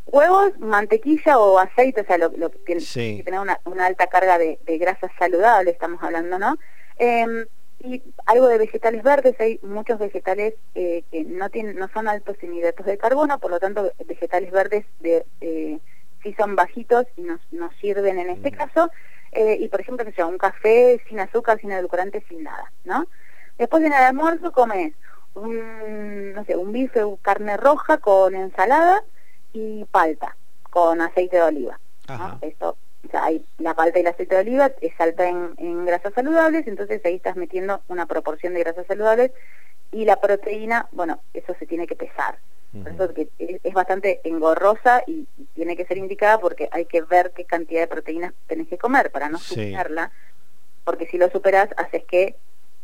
Huevos, 0.07 0.59
mantequilla 0.59 1.39
o 1.39 1.59
aceite, 1.59 2.01
o 2.01 2.05
sea, 2.05 2.17
lo, 2.19 2.31
que 2.31 2.59
tiene 2.65 2.81
que 2.81 3.23
tener 3.25 3.41
una, 3.41 3.61
una 3.65 3.87
alta 3.87 4.07
carga 4.07 4.39
de, 4.39 4.59
grasas 4.79 5.11
saludables, 5.19 5.75
estamos 5.75 6.03
hablando, 6.03 6.39
¿no? 6.39 6.57
Eh, 6.99 7.47
y 7.81 8.03
algo 8.25 8.49
de 8.49 8.59
vegetales 8.59 9.03
verdes, 9.03 9.39
hay 9.39 9.59
muchos 9.63 9.99
vegetales 9.99 10.55
eh, 10.75 11.05
que 11.11 11.25
no 11.25 11.51
tienen, 11.51 11.77
no 11.77 11.89
son 11.89 12.09
altos 12.09 12.37
en 12.41 12.55
hidratos 12.55 12.87
de 12.87 12.99
carbono, 12.99 13.39
por 13.39 13.51
lo 13.51 13.61
tanto 13.61 13.93
vegetales 14.07 14.51
verdes 14.51 14.87
de, 15.01 15.27
eh, 15.41 15.79
sí 16.23 16.35
son 16.39 16.57
bajitos 16.57 17.07
y 17.17 17.23
nos, 17.23 17.41
nos 17.53 17.75
sirven 17.77 18.19
en 18.19 18.31
este 18.31 18.51
caso, 18.51 18.91
eh, 19.33 19.59
y 19.61 19.69
por 19.69 19.81
ejemplo 19.81 20.07
que 20.07 20.13
sea 20.13 20.27
un 20.27 20.39
café 20.39 21.03
sin 21.09 21.21
azúcar, 21.21 21.61
sin 21.61 21.73
edulcorante, 21.73 22.25
sin 22.29 22.43
nada, 22.45 22.73
¿no? 22.85 23.07
Después 23.59 23.83
en 23.85 23.93
el 23.93 24.03
almuerzo 24.03 24.53
comes 24.53 24.95
un, 25.35 26.33
no 26.33 26.45
sé, 26.45 26.57
un 26.57 26.73
bife 26.73 27.03
o 27.03 27.17
carne 27.17 27.57
roja 27.57 27.99
con 27.99 28.35
ensalada 28.35 29.03
y 29.57 29.85
palta 29.91 30.37
con 30.71 31.01
aceite 31.01 31.37
de 31.37 31.43
oliva. 31.43 31.81
¿no? 32.09 32.39
Esto 32.43 32.77
o 33.07 33.11
sea, 33.11 33.25
hay, 33.25 33.45
la 33.59 33.75
palta 33.75 33.99
y 33.99 34.03
el 34.03 34.09
aceite 34.09 34.35
de 34.35 34.41
oliva 34.41 34.73
es 34.81 35.01
alta 35.01 35.29
en, 35.29 35.87
grasas 35.87 36.13
saludables, 36.15 36.67
entonces 36.67 37.01
ahí 37.05 37.15
estás 37.15 37.37
metiendo 37.37 37.83
una 37.89 38.07
proporción 38.07 38.55
de 38.55 38.61
grasas 38.61 38.87
saludables 38.87 39.31
y 39.93 40.05
la 40.05 40.17
proteína, 40.17 40.89
bueno, 40.93 41.21
eso 41.33 41.55
se 41.59 41.67
tiene 41.67 41.87
que 41.87 41.97
pesar. 41.97 42.39
Por 42.73 42.93
eso 42.93 43.15
que 43.15 43.29
es, 43.39 43.73
bastante 43.73 44.21
engorrosa 44.25 45.03
y, 45.07 45.27
tiene 45.55 45.77
que 45.77 45.87
ser 45.87 45.97
indicada 45.97 46.39
porque 46.39 46.69
hay 46.73 46.85
que 46.85 47.01
ver 47.01 47.33
qué 47.35 47.45
cantidad 47.45 47.81
de 47.81 47.87
proteínas 47.87 48.35
tenés 48.49 48.69
que 48.69 48.77
comer 48.77 49.11
para 49.11 49.29
no 49.29 49.39
superarla, 49.39 50.11
porque 50.85 51.07
si 51.07 51.17
lo 51.17 51.31
superas 51.31 51.71
haces 51.77 52.05
que 52.05 52.37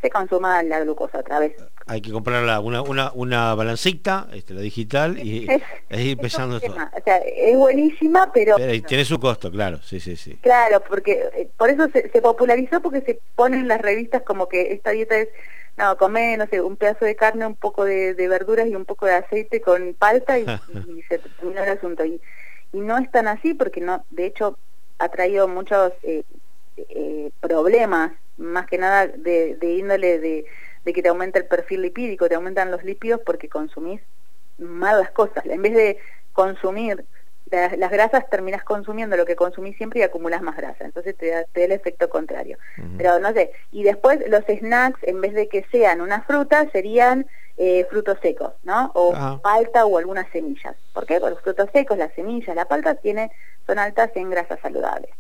se 0.03 0.11
consuma 0.11 0.63
la 0.65 0.81
glucosa 0.81 1.21
otra 1.21 1.39
vez. 1.39 1.55
Hay 1.87 2.01
que 2.01 2.11
comprarla 2.11 2.61
una, 2.61 2.83
una, 2.83 3.13
una 3.15 3.55
balancita, 3.55 4.29
este, 4.33 4.53
la 4.53 4.61
digital, 4.61 5.17
y 5.19 5.49
es, 5.89 6.01
ir 6.01 6.19
pesando 6.19 6.61
todo. 6.61 6.75
O 6.75 7.03
sea, 7.05 7.19
es 7.19 7.57
buenísima, 7.57 8.31
pero... 8.33 8.57
tiene 8.87 9.05
su 9.05 9.19
costo, 9.21 9.51
claro, 9.51 9.79
sí, 9.83 10.01
sí, 10.01 10.17
sí. 10.17 10.37
Claro, 10.43 10.83
porque 10.87 11.29
eh, 11.35 11.49
por 11.57 11.71
eso 11.71 11.89
se, 11.91 12.03
popularizó, 12.21 12.81
porque 12.83 13.01
se 13.03 13.21
ponen 13.37 13.61
en 13.61 13.69
las 13.69 13.81
revistas 13.81 14.23
como 14.23 14.49
que 14.49 14.73
esta 14.73 14.91
dieta 14.91 15.17
es, 15.17 15.29
no, 15.77 15.97
come, 15.97 16.37
no 16.37 16.47
sé, 16.49 16.61
un 16.61 16.77
pedazo 16.77 17.05
de 17.05 17.17
carne, 17.17 17.47
un 17.47 17.55
poco 17.55 17.85
de, 17.85 18.15
verduras 18.15 18.67
y 18.67 18.75
un 18.75 18.85
poco 18.85 19.07
de 19.07 19.15
aceite 19.15 19.61
con 19.61 19.95
palta 19.95 20.39
y, 20.39 20.45
se 21.09 21.19
terminó 21.19 21.63
el 21.63 21.71
asunto. 21.71 22.05
Y, 22.05 22.21
y 22.73 22.81
no 22.81 22.99
es 22.99 23.09
tan 23.13 23.29
así, 23.29 23.55
porque 23.55 23.81
no, 23.81 24.05
de 24.11 24.27
hecho, 24.27 24.59
ha 24.99 25.09
traído 25.09 25.47
muchos 25.47 25.93
eh, 26.03 26.25
eh, 26.77 27.31
problemas 27.41 28.13
más 28.37 28.67
que 28.67 28.79
nada 28.79 29.07
de, 29.07 29.57
índole 29.63 30.19
de, 30.19 30.47
que 30.93 31.03
te 31.03 31.09
aumenta 31.09 31.39
el 31.39 31.47
perfil 31.47 31.83
lipídico, 31.83 32.29
te 32.29 32.35
aumentan 32.35 32.71
los 32.71 32.83
lípidos 32.85 33.21
porque 33.25 33.49
consumís 33.49 34.01
malas 34.59 35.11
cosas. 35.11 35.45
En 35.47 35.63
vez 35.63 35.75
de 35.75 35.99
consumir 36.33 37.05
las, 37.51 37.91
grasas, 37.91 38.29
terminas 38.31 38.65
consumiendo 38.65 39.17
lo 39.17 39.27
que 39.27 39.37
consumís 39.37 39.77
siempre 39.77 40.01
y 40.01 40.03
acumulas 40.03 40.41
más 40.43 40.57
grasa. 40.57 40.85
Entonces 40.85 41.17
te 41.17 41.29
da, 41.29 41.45
el 41.55 41.73
efecto 41.73 42.09
contrario. 42.09 42.57
Pero 42.97 43.19
no 43.19 43.33
sé, 43.33 43.53
y 43.71 43.83
después 43.83 44.21
los 44.29 44.45
snacks, 44.45 45.03
en 45.03 45.21
vez 45.21 45.35
de 45.35 45.49
que 45.49 45.65
sean 45.71 46.01
una 46.01 46.23
fruta, 46.23 46.69
serían 46.71 47.27
eh, 47.59 47.87
frutos 47.91 48.19
secos, 48.23 48.55
¿no? 48.63 48.91
O 48.95 49.41
palta 49.43 49.85
o 49.85 49.99
algunas 49.99 50.27
semillas. 50.31 50.75
¿Por 50.95 51.05
qué? 51.05 51.21
Porque 51.21 51.35
los 51.35 51.43
frutos 51.43 51.69
secos, 51.73 51.99
las 51.99 52.13
semillas, 52.15 52.57
la 52.57 52.65
palta 52.65 52.95
tiene, 52.95 53.31
son 53.67 53.79
altas 53.79 54.11
en 54.15 54.31
grasas 54.31 54.59
saludables. 54.61 55.11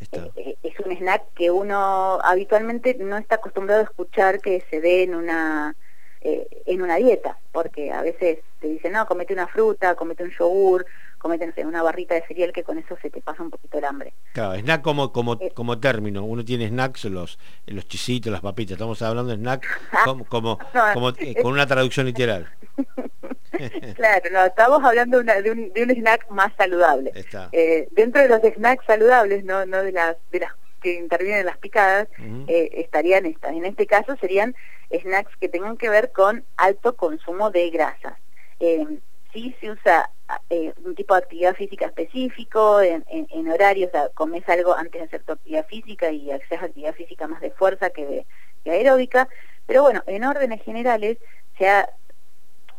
Eh, 0.00 0.30
eh, 0.36 0.56
es 0.62 0.78
un 0.80 0.92
snack 0.92 1.24
que 1.34 1.50
uno 1.50 2.18
habitualmente 2.22 2.94
no 2.98 3.16
está 3.18 3.36
acostumbrado 3.36 3.80
a 3.80 3.84
escuchar 3.84 4.40
que 4.40 4.64
se 4.70 4.80
dé 4.80 5.02
en 5.02 5.14
una 5.14 5.74
eh, 6.20 6.46
en 6.66 6.82
una 6.82 6.96
dieta, 6.96 7.38
porque 7.52 7.92
a 7.92 8.02
veces 8.02 8.40
te 8.60 8.68
dicen, 8.68 8.92
no, 8.92 9.06
comete 9.06 9.32
una 9.32 9.46
fruta, 9.46 9.94
comete 9.94 10.24
un 10.24 10.30
yogur, 10.30 10.84
comete 11.18 11.64
una 11.64 11.82
barrita 11.82 12.14
de 12.14 12.26
cereal 12.26 12.52
que 12.52 12.64
con 12.64 12.76
eso 12.78 12.96
se 13.00 13.10
te 13.10 13.20
pasa 13.20 13.42
un 13.42 13.50
poquito 13.50 13.78
el 13.78 13.84
hambre. 13.84 14.12
Claro, 14.32 14.58
snack 14.58 14.82
como 14.82 15.12
como 15.12 15.38
como 15.54 15.78
término, 15.78 16.24
uno 16.24 16.44
tiene 16.44 16.68
snacks, 16.68 17.04
los 17.04 17.38
los 17.66 17.86
chisitos, 17.86 18.32
las 18.32 18.40
papitas, 18.40 18.72
estamos 18.72 19.00
hablando 19.02 19.30
de 19.30 19.36
snack 19.36 19.66
como, 20.04 20.24
como, 20.24 20.58
con 21.42 21.52
una 21.52 21.66
traducción 21.66 22.06
literal. 22.06 22.48
claro, 23.96 24.30
no, 24.30 24.44
estamos 24.44 24.84
hablando 24.84 25.22
de, 25.22 25.50
un, 25.50 25.90
snack 25.90 26.28
más 26.30 26.52
saludable. 26.56 27.12
Eh, 27.52 27.88
dentro 27.92 28.22
de 28.22 28.28
los 28.28 28.40
snacks 28.40 28.84
saludables, 28.86 29.44
no, 29.44 29.66
no 29.66 29.82
de 29.82 29.92
las, 29.92 30.16
de 30.30 30.40
las 30.40 30.52
que 30.80 30.94
intervienen 30.94 31.40
en 31.40 31.46
las 31.46 31.58
picadas, 31.58 32.08
eh, 32.46 32.70
estarían 32.74 33.26
estas. 33.26 33.52
En 33.52 33.64
este 33.64 33.86
caso 33.86 34.16
serían 34.20 34.54
snacks 34.90 35.36
que 35.36 35.48
tengan 35.48 35.76
que 35.76 35.88
ver 35.88 36.12
con 36.12 36.44
alto 36.56 36.96
consumo 36.96 37.50
de 37.50 37.70
grasas. 37.70 38.14
Eh, 38.60 38.98
sí 39.32 39.54
se 39.60 39.70
usa 39.70 40.10
eh, 40.50 40.72
un 40.84 40.94
tipo 40.94 41.14
de 41.14 41.20
actividad 41.20 41.54
física 41.54 41.86
específico, 41.86 42.80
en, 42.80 43.04
en, 43.08 43.50
horarios, 43.50 43.88
o 43.88 43.92
sea, 43.92 44.08
comes 44.10 44.48
algo 44.48 44.74
antes 44.74 45.00
de 45.00 45.06
hacer 45.06 45.22
tu 45.22 45.32
actividad 45.32 45.66
física 45.66 46.10
y 46.10 46.30
a 46.30 46.36
actividad 46.36 46.94
física 46.94 47.26
más 47.26 47.40
de 47.40 47.50
fuerza 47.50 47.90
que, 47.90 48.06
de, 48.06 48.26
aeróbica, 48.70 49.28
pero 49.66 49.82
bueno, 49.82 50.02
en 50.06 50.24
órdenes 50.24 50.62
generales 50.62 51.16
sea, 51.58 51.88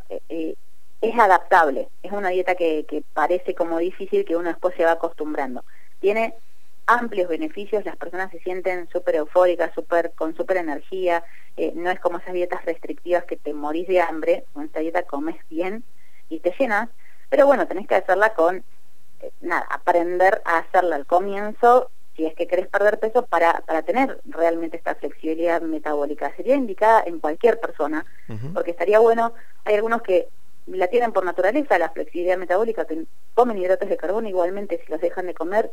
eh, 0.10 0.56
es 1.02 1.18
adaptable, 1.18 1.90
es 2.04 2.12
una 2.12 2.30
dieta 2.30 2.56
que, 2.56 2.86
que 2.86 3.04
parece 3.14 3.56
como 3.56 3.78
difícil 3.78 4.26
que 4.26 4.36
uno 4.36 4.50
después 4.50 4.76
se 4.76 4.84
va 4.84 4.92
acostumbrando. 4.94 5.64
Tiene 6.00 6.36
amplios 6.90 7.30
beneficios, 7.30 7.86
las 7.86 7.96
personas 7.98 8.32
se 8.32 8.40
sienten 8.40 8.90
súper 8.90 9.16
eufóricas, 9.16 9.72
super, 9.76 10.12
con 10.16 10.36
súper 10.36 10.58
energía, 10.58 11.24
eh, 11.56 11.72
no 11.76 11.92
es 11.92 12.00
como 12.00 12.18
esas 12.18 12.34
dietas 12.34 12.66
restrictivas 12.66 13.26
que 13.26 13.38
te 13.38 13.54
morís 13.54 13.88
de 13.88 14.02
hambre, 14.02 14.44
con 14.54 14.66
esta 14.66 14.80
dieta 14.80 15.04
comes 15.04 15.36
bien 15.50 15.84
y 16.30 16.40
te 16.40 16.54
llenas, 16.58 16.90
pero 17.30 17.46
bueno, 17.46 17.68
tenés 17.68 17.88
que 17.88 17.96
hacerla 17.96 18.34
con, 18.34 18.64
eh, 19.22 19.32
nada, 19.40 19.68
aprender 19.70 20.42
a 20.46 20.58
hacerla 20.58 20.96
al 20.96 21.06
comienzo, 21.06 21.92
si 22.20 22.26
es 22.26 22.36
que 22.36 22.48
querés 22.48 22.68
perder 22.68 23.00
peso, 23.00 23.26
para, 23.26 23.62
para 23.66 23.82
tener 23.82 24.20
realmente 24.26 24.76
esta 24.76 24.94
flexibilidad 24.96 25.62
metabólica. 25.62 26.36
Sería 26.36 26.56
indicada 26.56 27.02
en 27.06 27.20
cualquier 27.20 27.62
persona, 27.62 28.06
porque 28.54 28.72
estaría 28.72 29.00
bueno, 29.00 29.34
hay 29.64 29.76
algunos 29.76 30.02
que 30.02 30.28
la 30.68 30.88
tienen 30.88 31.14
por 31.14 31.24
naturaleza, 31.24 31.80
la 31.80 31.92
flexibilidad 31.92 32.38
metabólica, 32.38 32.84
que 32.84 33.06
comen 33.36 33.58
hidratos 33.58 33.88
de 33.88 33.96
carbono 33.96 34.28
igualmente, 34.28 34.82
si 34.86 34.92
los 34.92 35.00
dejan 35.00 35.28
de 35.28 35.34
comer, 35.34 35.72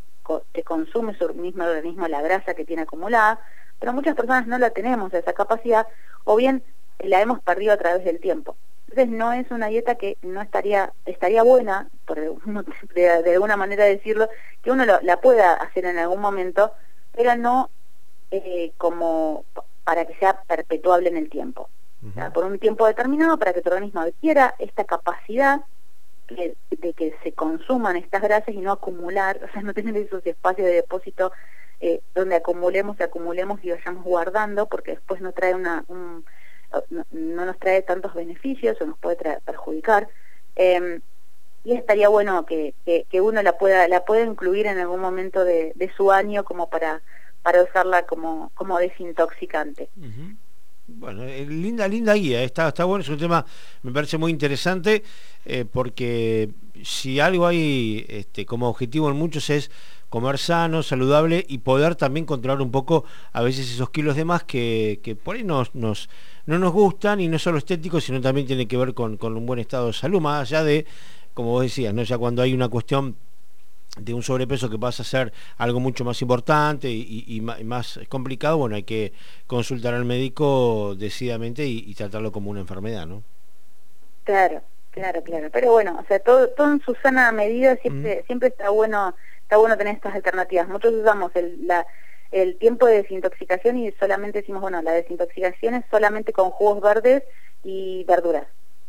te 0.53 0.63
consume 0.63 1.19
su 1.19 1.35
mismo 1.35 1.65
organismo 1.65 2.07
la 2.07 2.23
grasa 2.23 2.55
que 2.55 2.65
tiene 2.65 2.83
acumulada, 2.83 3.41
pero 3.81 3.93
muchas 3.93 4.15
personas 4.15 4.47
no 4.47 4.57
la 4.57 4.71
tenemos, 4.71 5.13
esa 5.13 5.33
capacidad, 5.33 5.89
o 6.23 6.37
bien 6.37 6.63
la 7.01 7.21
hemos 7.21 7.41
perdido 7.41 7.73
a 7.73 7.77
través 7.77 8.05
del 8.05 8.21
tiempo. 8.21 8.57
Entonces 8.89 9.09
no 9.09 9.33
es 9.33 9.51
una 9.51 9.67
dieta 9.67 9.97
que 9.97 10.17
no 10.23 10.41
estaría, 10.41 10.93
estaría 11.07 11.43
buena, 11.43 11.89
por 12.07 12.19
de, 12.95 13.33
alguna 13.33 13.57
manera 13.57 13.85
decirlo, 13.85 14.29
que 14.63 14.71
uno 14.71 14.85
la 14.85 15.21
pueda 15.21 15.55
hacer 15.55 15.87
en 15.87 15.99
algún 15.99 16.21
momento, 16.21 16.73
pero 17.13 17.37
no 17.37 17.71
eh, 18.31 18.73
como 18.79 19.45
para 19.85 20.05
que 20.05 20.15
sea 20.17 20.41
perpetuable 20.43 21.09
en 21.09 21.17
el 21.17 21.31
tiempo. 21.31 21.69
Por 22.35 22.45
un 22.45 22.61
tiempo 22.61 22.87
determinado 22.87 23.37
para 23.37 23.53
que 23.53 23.63
tu 23.63 23.69
organismo 23.69 24.01
adquiera 24.01 24.55
esta 24.61 24.85
capacidad 24.85 25.63
de 26.29 26.93
que 26.95 27.17
se 27.23 27.33
consuman 27.33 27.97
estas 27.97 28.23
grasas 28.23 28.55
y 28.55 28.59
no 28.59 28.73
acumular, 28.73 29.41
o 29.49 29.53
sea, 29.53 29.63
no 29.63 29.75
tener 29.75 29.97
esos 29.97 30.25
espacios 30.25 30.67
de 30.67 30.75
depósito 30.75 31.33
eh, 31.81 32.01
donde 32.15 32.37
acumulemos 32.37 32.97
y 32.99 33.03
acumulemos 33.03 33.63
y 33.63 33.71
vayamos 33.71 34.05
guardando, 34.05 34.67
porque 34.67 34.93
después 34.93 35.21
no 35.21 35.33
trae 35.33 35.55
una, 35.55 35.85
no, 36.91 37.45
nos 37.47 37.59
trae 37.59 37.83
tantos 37.83 38.15
beneficios 38.15 38.81
o 38.81 38.87
nos 38.87 38.99
puede 38.99 39.41
perjudicar. 39.45 40.09
Em, 40.55 41.01
y 41.65 41.75
estaría 41.75 42.09
bueno 42.09 42.47
que, 42.47 42.75
que, 42.85 43.21
uno 43.21 43.43
la 43.43 43.59
pueda 43.59 43.89
la 43.89 44.05
pueda 44.05 44.25
incluir 44.25 44.67
en 44.67 44.79
algún 44.79 45.01
momento 45.01 45.45
de, 45.45 45.75
su 45.97 46.13
año 46.13 46.45
como 46.45 46.69
para 46.71 47.03
para 47.43 47.63
usarla 47.63 48.07
como 48.07 48.51
como 48.55 48.79
desintoxicante. 48.79 49.89
Bueno, 50.89 51.25
eh, 51.25 51.45
linda, 51.45 51.89
linda 51.89 52.15
guía, 52.15 52.45
está, 52.45 52.69
está 52.69 52.85
bueno, 52.85 53.03
es 53.03 53.09
un 53.09 53.19
tema, 53.19 53.45
me 53.83 53.91
parece 53.91 54.19
muy 54.19 54.31
interesante, 54.31 55.03
eh, 55.45 55.65
porque 55.65 56.51
si 56.85 57.19
algo 57.19 57.45
hay 57.45 58.05
este, 58.09 58.47
como 58.47 58.69
objetivo 58.69 59.11
en 59.11 59.17
muchos 59.17 59.51
es 59.51 59.69
comer 60.09 60.39
sano, 60.39 60.85
saludable 60.85 61.45
y 61.49 61.59
poder 61.59 61.97
también 61.97 62.25
controlar 62.25 62.63
un 62.63 62.71
poco 62.71 63.05
a 63.33 63.43
veces 63.43 63.69
esos 63.69 63.91
kilos 63.91 64.15
de 64.15 64.25
más 64.25 64.45
que, 64.45 65.01
que 65.03 65.17
por 65.17 65.35
ahí 65.35 65.43
nos, 65.43 65.75
nos, 65.75 66.09
no 66.47 66.57
nos 66.61 66.73
gustan 66.73 67.21
y 67.21 67.27
no 67.27 67.41
solo 67.41 67.59
estéticos, 67.59 68.05
sino 68.05 68.21
también 68.21 68.47
tiene 68.47 68.69
que 68.69 68.77
ver 68.77 68.95
con, 68.95 69.17
con 69.17 69.37
un 69.37 69.45
buen 69.45 69.59
estado 69.59 69.89
de 69.89 69.93
salud, 69.93 70.21
más 70.21 70.43
allá 70.43 70.63
de, 70.63 70.87
como 71.35 71.51
vos 71.51 71.65
decías, 71.65 71.93
¿no? 71.95 72.05
ya 72.05 72.17
cuando 72.17 72.43
hay 72.43 72.55
una 72.55 72.69
cuestión 72.69 73.17
de 73.97 74.15
un 74.15 74.23
sobrepeso 74.23 74.69
que 74.69 74.79
pasa 74.79 75.03
a 75.03 75.07
ser 75.07 75.33
algo 75.57 75.81
mucho 75.81 76.05
más 76.05 76.21
importante 76.23 76.89
y, 76.91 77.41
más 77.41 77.99
complicado, 78.09 78.59
bueno, 78.59 78.77
hay 78.77 78.83
que 78.83 79.13
consultar 79.47 79.95
al 79.95 80.05
médico 80.05 80.95
decididamente 80.97 81.65
y, 81.67 81.95
tratarlo 81.95 82.31
como 82.31 82.51
una 82.51 82.61
enfermedad, 82.61 83.07
¿no? 83.07 83.23
Claro, 84.25 84.61
claro, 84.91 85.23
claro. 85.23 85.49
Pero 85.51 85.73
bueno, 85.73 85.99
o 86.01 86.07
sea, 86.07 86.19
todo, 86.19 86.49
todo 86.51 86.73
en 86.73 86.81
su 86.81 86.95
sana 86.97 87.33
medida 87.33 87.77
siempre, 87.77 88.25
siempre 88.27 88.49
está 88.49 88.71
bueno, 88.71 89.15
está 89.43 89.57
bueno 89.57 89.77
tener 89.79 89.95
estas 89.95 90.15
alternativas. 90.15 90.69
Muchos 90.69 90.93
usamos 90.93 91.31
el, 91.35 91.67
la, 91.67 91.87
el 92.33 92.57
tiempo 92.57 92.87
de 92.87 93.03
desintoxicación 93.03 93.79
y 93.79 93.93
solamente 93.93 94.41
decimos, 94.41 94.61
bueno, 94.61 94.83
la 94.83 94.93
desintoxicación 94.93 95.75
es 95.75 95.85
solamente 95.91 96.33
con 96.33 96.51
jugos 96.51 96.83
verdes 96.83 97.23
y 97.65 98.05
verduras. 98.05 98.47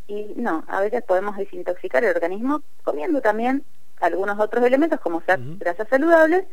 Y 0.07 0.33
no, 0.35 0.65
a 0.67 0.81
veces 0.81 1.03
podemos 1.03 1.37
desintoxicar 1.37 2.03
el 2.03 2.15
organismo 2.15 2.61
comiendo 2.83 3.21
también 3.21 3.63
algunos 3.99 4.39
otros 4.39 4.63
elementos 4.65 4.99
como 4.99 5.21
grasas 5.25 5.87
saludables 5.89 6.45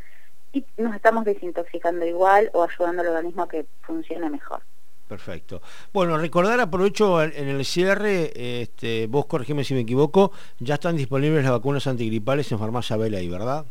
y 0.52 0.64
nos 0.76 0.94
estamos 0.94 1.24
desintoxicando 1.24 2.07
igual 2.07 2.50
o 2.54 2.62
ayudando 2.62 3.02
al 3.02 3.09
organismo 3.09 3.42
a 3.42 3.48
que 3.48 3.66
funcione 3.83 4.30
mejor. 4.30 4.62
Perfecto. 5.09 5.61
Bueno, 5.92 6.16
recordar, 6.16 6.59
aprovecho 6.61 7.22
en 7.22 7.48
el 7.48 7.64
cierre, 7.64 8.62
este, 8.62 9.07
vos 9.07 9.26
corregime 9.26 9.62
si 9.62 9.74
me 9.74 9.80
equivoco, 9.80 10.33
ya 10.59 10.74
están 10.74 10.96
disponibles 10.96 11.42
las 11.42 11.52
vacunas 11.52 11.87
antigripales 11.87 12.50
en 12.52 12.59
Farmacia 12.59 12.96
Vela 12.96 13.20
y 13.20 13.28
¿verdad? 13.28 13.66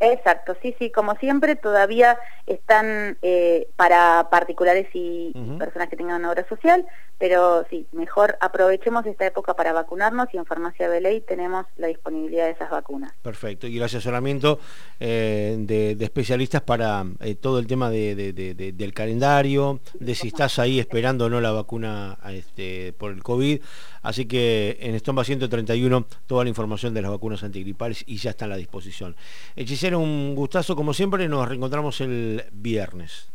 Exacto, 0.00 0.56
sí, 0.62 0.74
sí, 0.78 0.90
como 0.90 1.14
siempre 1.16 1.56
todavía 1.56 2.18
están 2.46 3.18
eh, 3.20 3.68
para 3.76 4.28
particulares 4.30 4.88
y 4.94 5.32
personas 5.58 5.90
que 5.90 5.96
tengan 5.96 6.20
una 6.20 6.30
obra 6.30 6.48
social, 6.48 6.86
pero 7.18 7.66
sí, 7.68 7.86
mejor 7.92 8.38
aprovechemos 8.40 9.04
esta 9.04 9.26
época 9.26 9.52
para 9.52 9.74
vacunarnos 9.74 10.28
y 10.32 10.38
en 10.38 10.46
Farmacia 10.46 10.88
Beley 10.88 11.20
tenemos 11.20 11.66
la 11.76 11.88
disponibilidad 11.88 12.46
de 12.46 12.52
esas 12.52 12.70
vacunas. 12.70 13.12
Perfecto, 13.20 13.66
y 13.66 13.76
el 13.76 13.82
asesoramiento 13.82 14.58
eh, 14.98 15.56
de, 15.58 15.96
especialistas 16.00 16.62
para 16.62 17.04
eh, 17.20 17.34
todo 17.34 17.58
el 17.58 17.66
tema 17.66 17.90
del 17.90 18.92
calendario, 18.94 19.80
de 19.98 20.14
si 20.14 20.28
estás 20.28 20.58
ahí 20.58 20.80
esperando 20.80 21.26
o 21.26 21.28
no 21.28 21.42
la 21.42 21.52
vacuna 21.52 22.16
este, 22.30 22.94
por 22.94 23.12
el 23.12 23.22
COVID. 23.22 23.60
Así 24.02 24.26
que 24.26 24.78
en 24.80 24.94
Estomba 24.94 25.24
131 25.24 26.06
toda 26.26 26.44
la 26.44 26.50
información 26.50 26.94
de 26.94 27.02
las 27.02 27.10
vacunas 27.10 27.42
antigripales 27.42 28.04
y 28.06 28.16
ya 28.16 28.30
está 28.30 28.46
a 28.46 28.48
la 28.48 28.56
disposición. 28.56 29.16
Hechicero, 29.56 29.98
un 29.98 30.34
gustazo 30.34 30.74
como 30.74 30.94
siempre, 30.94 31.28
nos 31.28 31.48
reencontramos 31.48 32.00
el 32.00 32.44
viernes. 32.52 33.28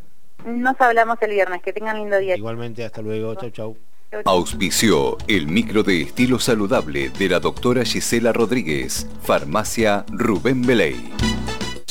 Nos 0.45 0.79
hablamos 0.79 1.17
el 1.21 1.31
viernes, 1.31 1.61
que 1.61 1.73
tengan 1.73 1.97
lindo 1.97 2.17
día. 2.17 2.35
Igualmente, 2.35 2.83
hasta 2.83 3.01
luego, 3.01 3.35
chau 3.35 3.49
chau. 3.49 3.77
Auspició 4.25 5.17
el 5.27 5.47
micro 5.47 5.83
de 5.83 6.01
estilo 6.01 6.39
saludable 6.39 7.09
de 7.09 7.29
la 7.29 7.39
doctora 7.39 7.83
Gisela 7.83 8.31
Rodríguez, 8.31 9.07
farmacia 9.23 10.05
Rubén 10.09 10.61
Beley. 10.61 11.11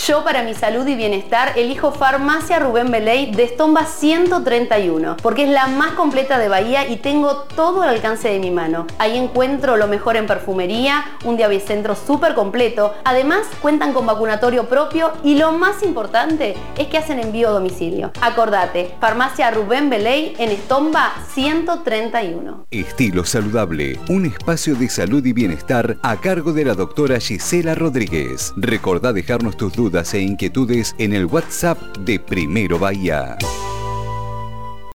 Yo 0.07 0.23
para 0.23 0.43
mi 0.43 0.53
salud 0.53 0.87
y 0.87 0.97
bienestar 0.97 1.53
elijo 1.57 1.91
Farmacia 1.91 2.59
Rubén 2.59 2.91
Beley 2.91 3.33
de 3.33 3.45
Estomba 3.45 3.87
131 3.87 5.17
porque 5.23 5.45
es 5.45 5.49
la 5.49 5.67
más 5.67 5.93
completa 5.93 6.39
de 6.39 6.49
Bahía 6.49 6.87
y 6.87 6.97
tengo 6.97 7.47
todo 7.57 7.81
al 7.81 7.89
alcance 7.89 8.29
de 8.29 8.39
mi 8.39 8.51
mano. 8.51 8.87
Ahí 8.99 9.17
encuentro 9.17 9.79
lo 9.79 9.87
mejor 9.87 10.17
en 10.17 10.27
perfumería, 10.27 11.07
un 11.25 11.39
diabicentro 11.39 11.95
súper 11.95 12.35
completo. 12.35 12.93
Además 13.05 13.47
cuentan 13.63 13.95
con 13.95 14.05
vacunatorio 14.05 14.69
propio 14.69 15.11
y 15.23 15.39
lo 15.39 15.53
más 15.53 15.83
importante 15.83 16.55
es 16.77 16.89
que 16.89 16.99
hacen 16.99 17.19
envío 17.19 17.49
a 17.49 17.53
domicilio. 17.53 18.13
Acordate, 18.21 18.95
Farmacia 19.01 19.51
Rubén 19.53 19.89
Beley 19.89 20.35
en 20.39 20.51
Estomba 20.51 21.15
131. 21.33 22.67
Estilo 22.71 23.25
saludable, 23.25 23.99
un 24.11 24.27
espacio 24.27 24.75
de 24.75 24.91
salud 24.91 25.25
y 25.25 25.33
bienestar 25.33 25.97
a 26.03 26.21
cargo 26.21 26.53
de 26.53 26.67
la 26.67 26.75
doctora 26.75 27.19
Gisela 27.21 27.75
Rodríguez. 27.75 28.53
Recordá 28.59 29.15
dejarnos 29.15 29.57
tus 29.57 29.75
dudas 29.95 30.13
e 30.15 30.21
inquietudes 30.21 30.97
en 30.99 31.13
el 31.13 31.27
WhatsApp 31.27 31.79
de 31.99 32.19
Primero 32.19 32.81
Bahía. 32.81 33.39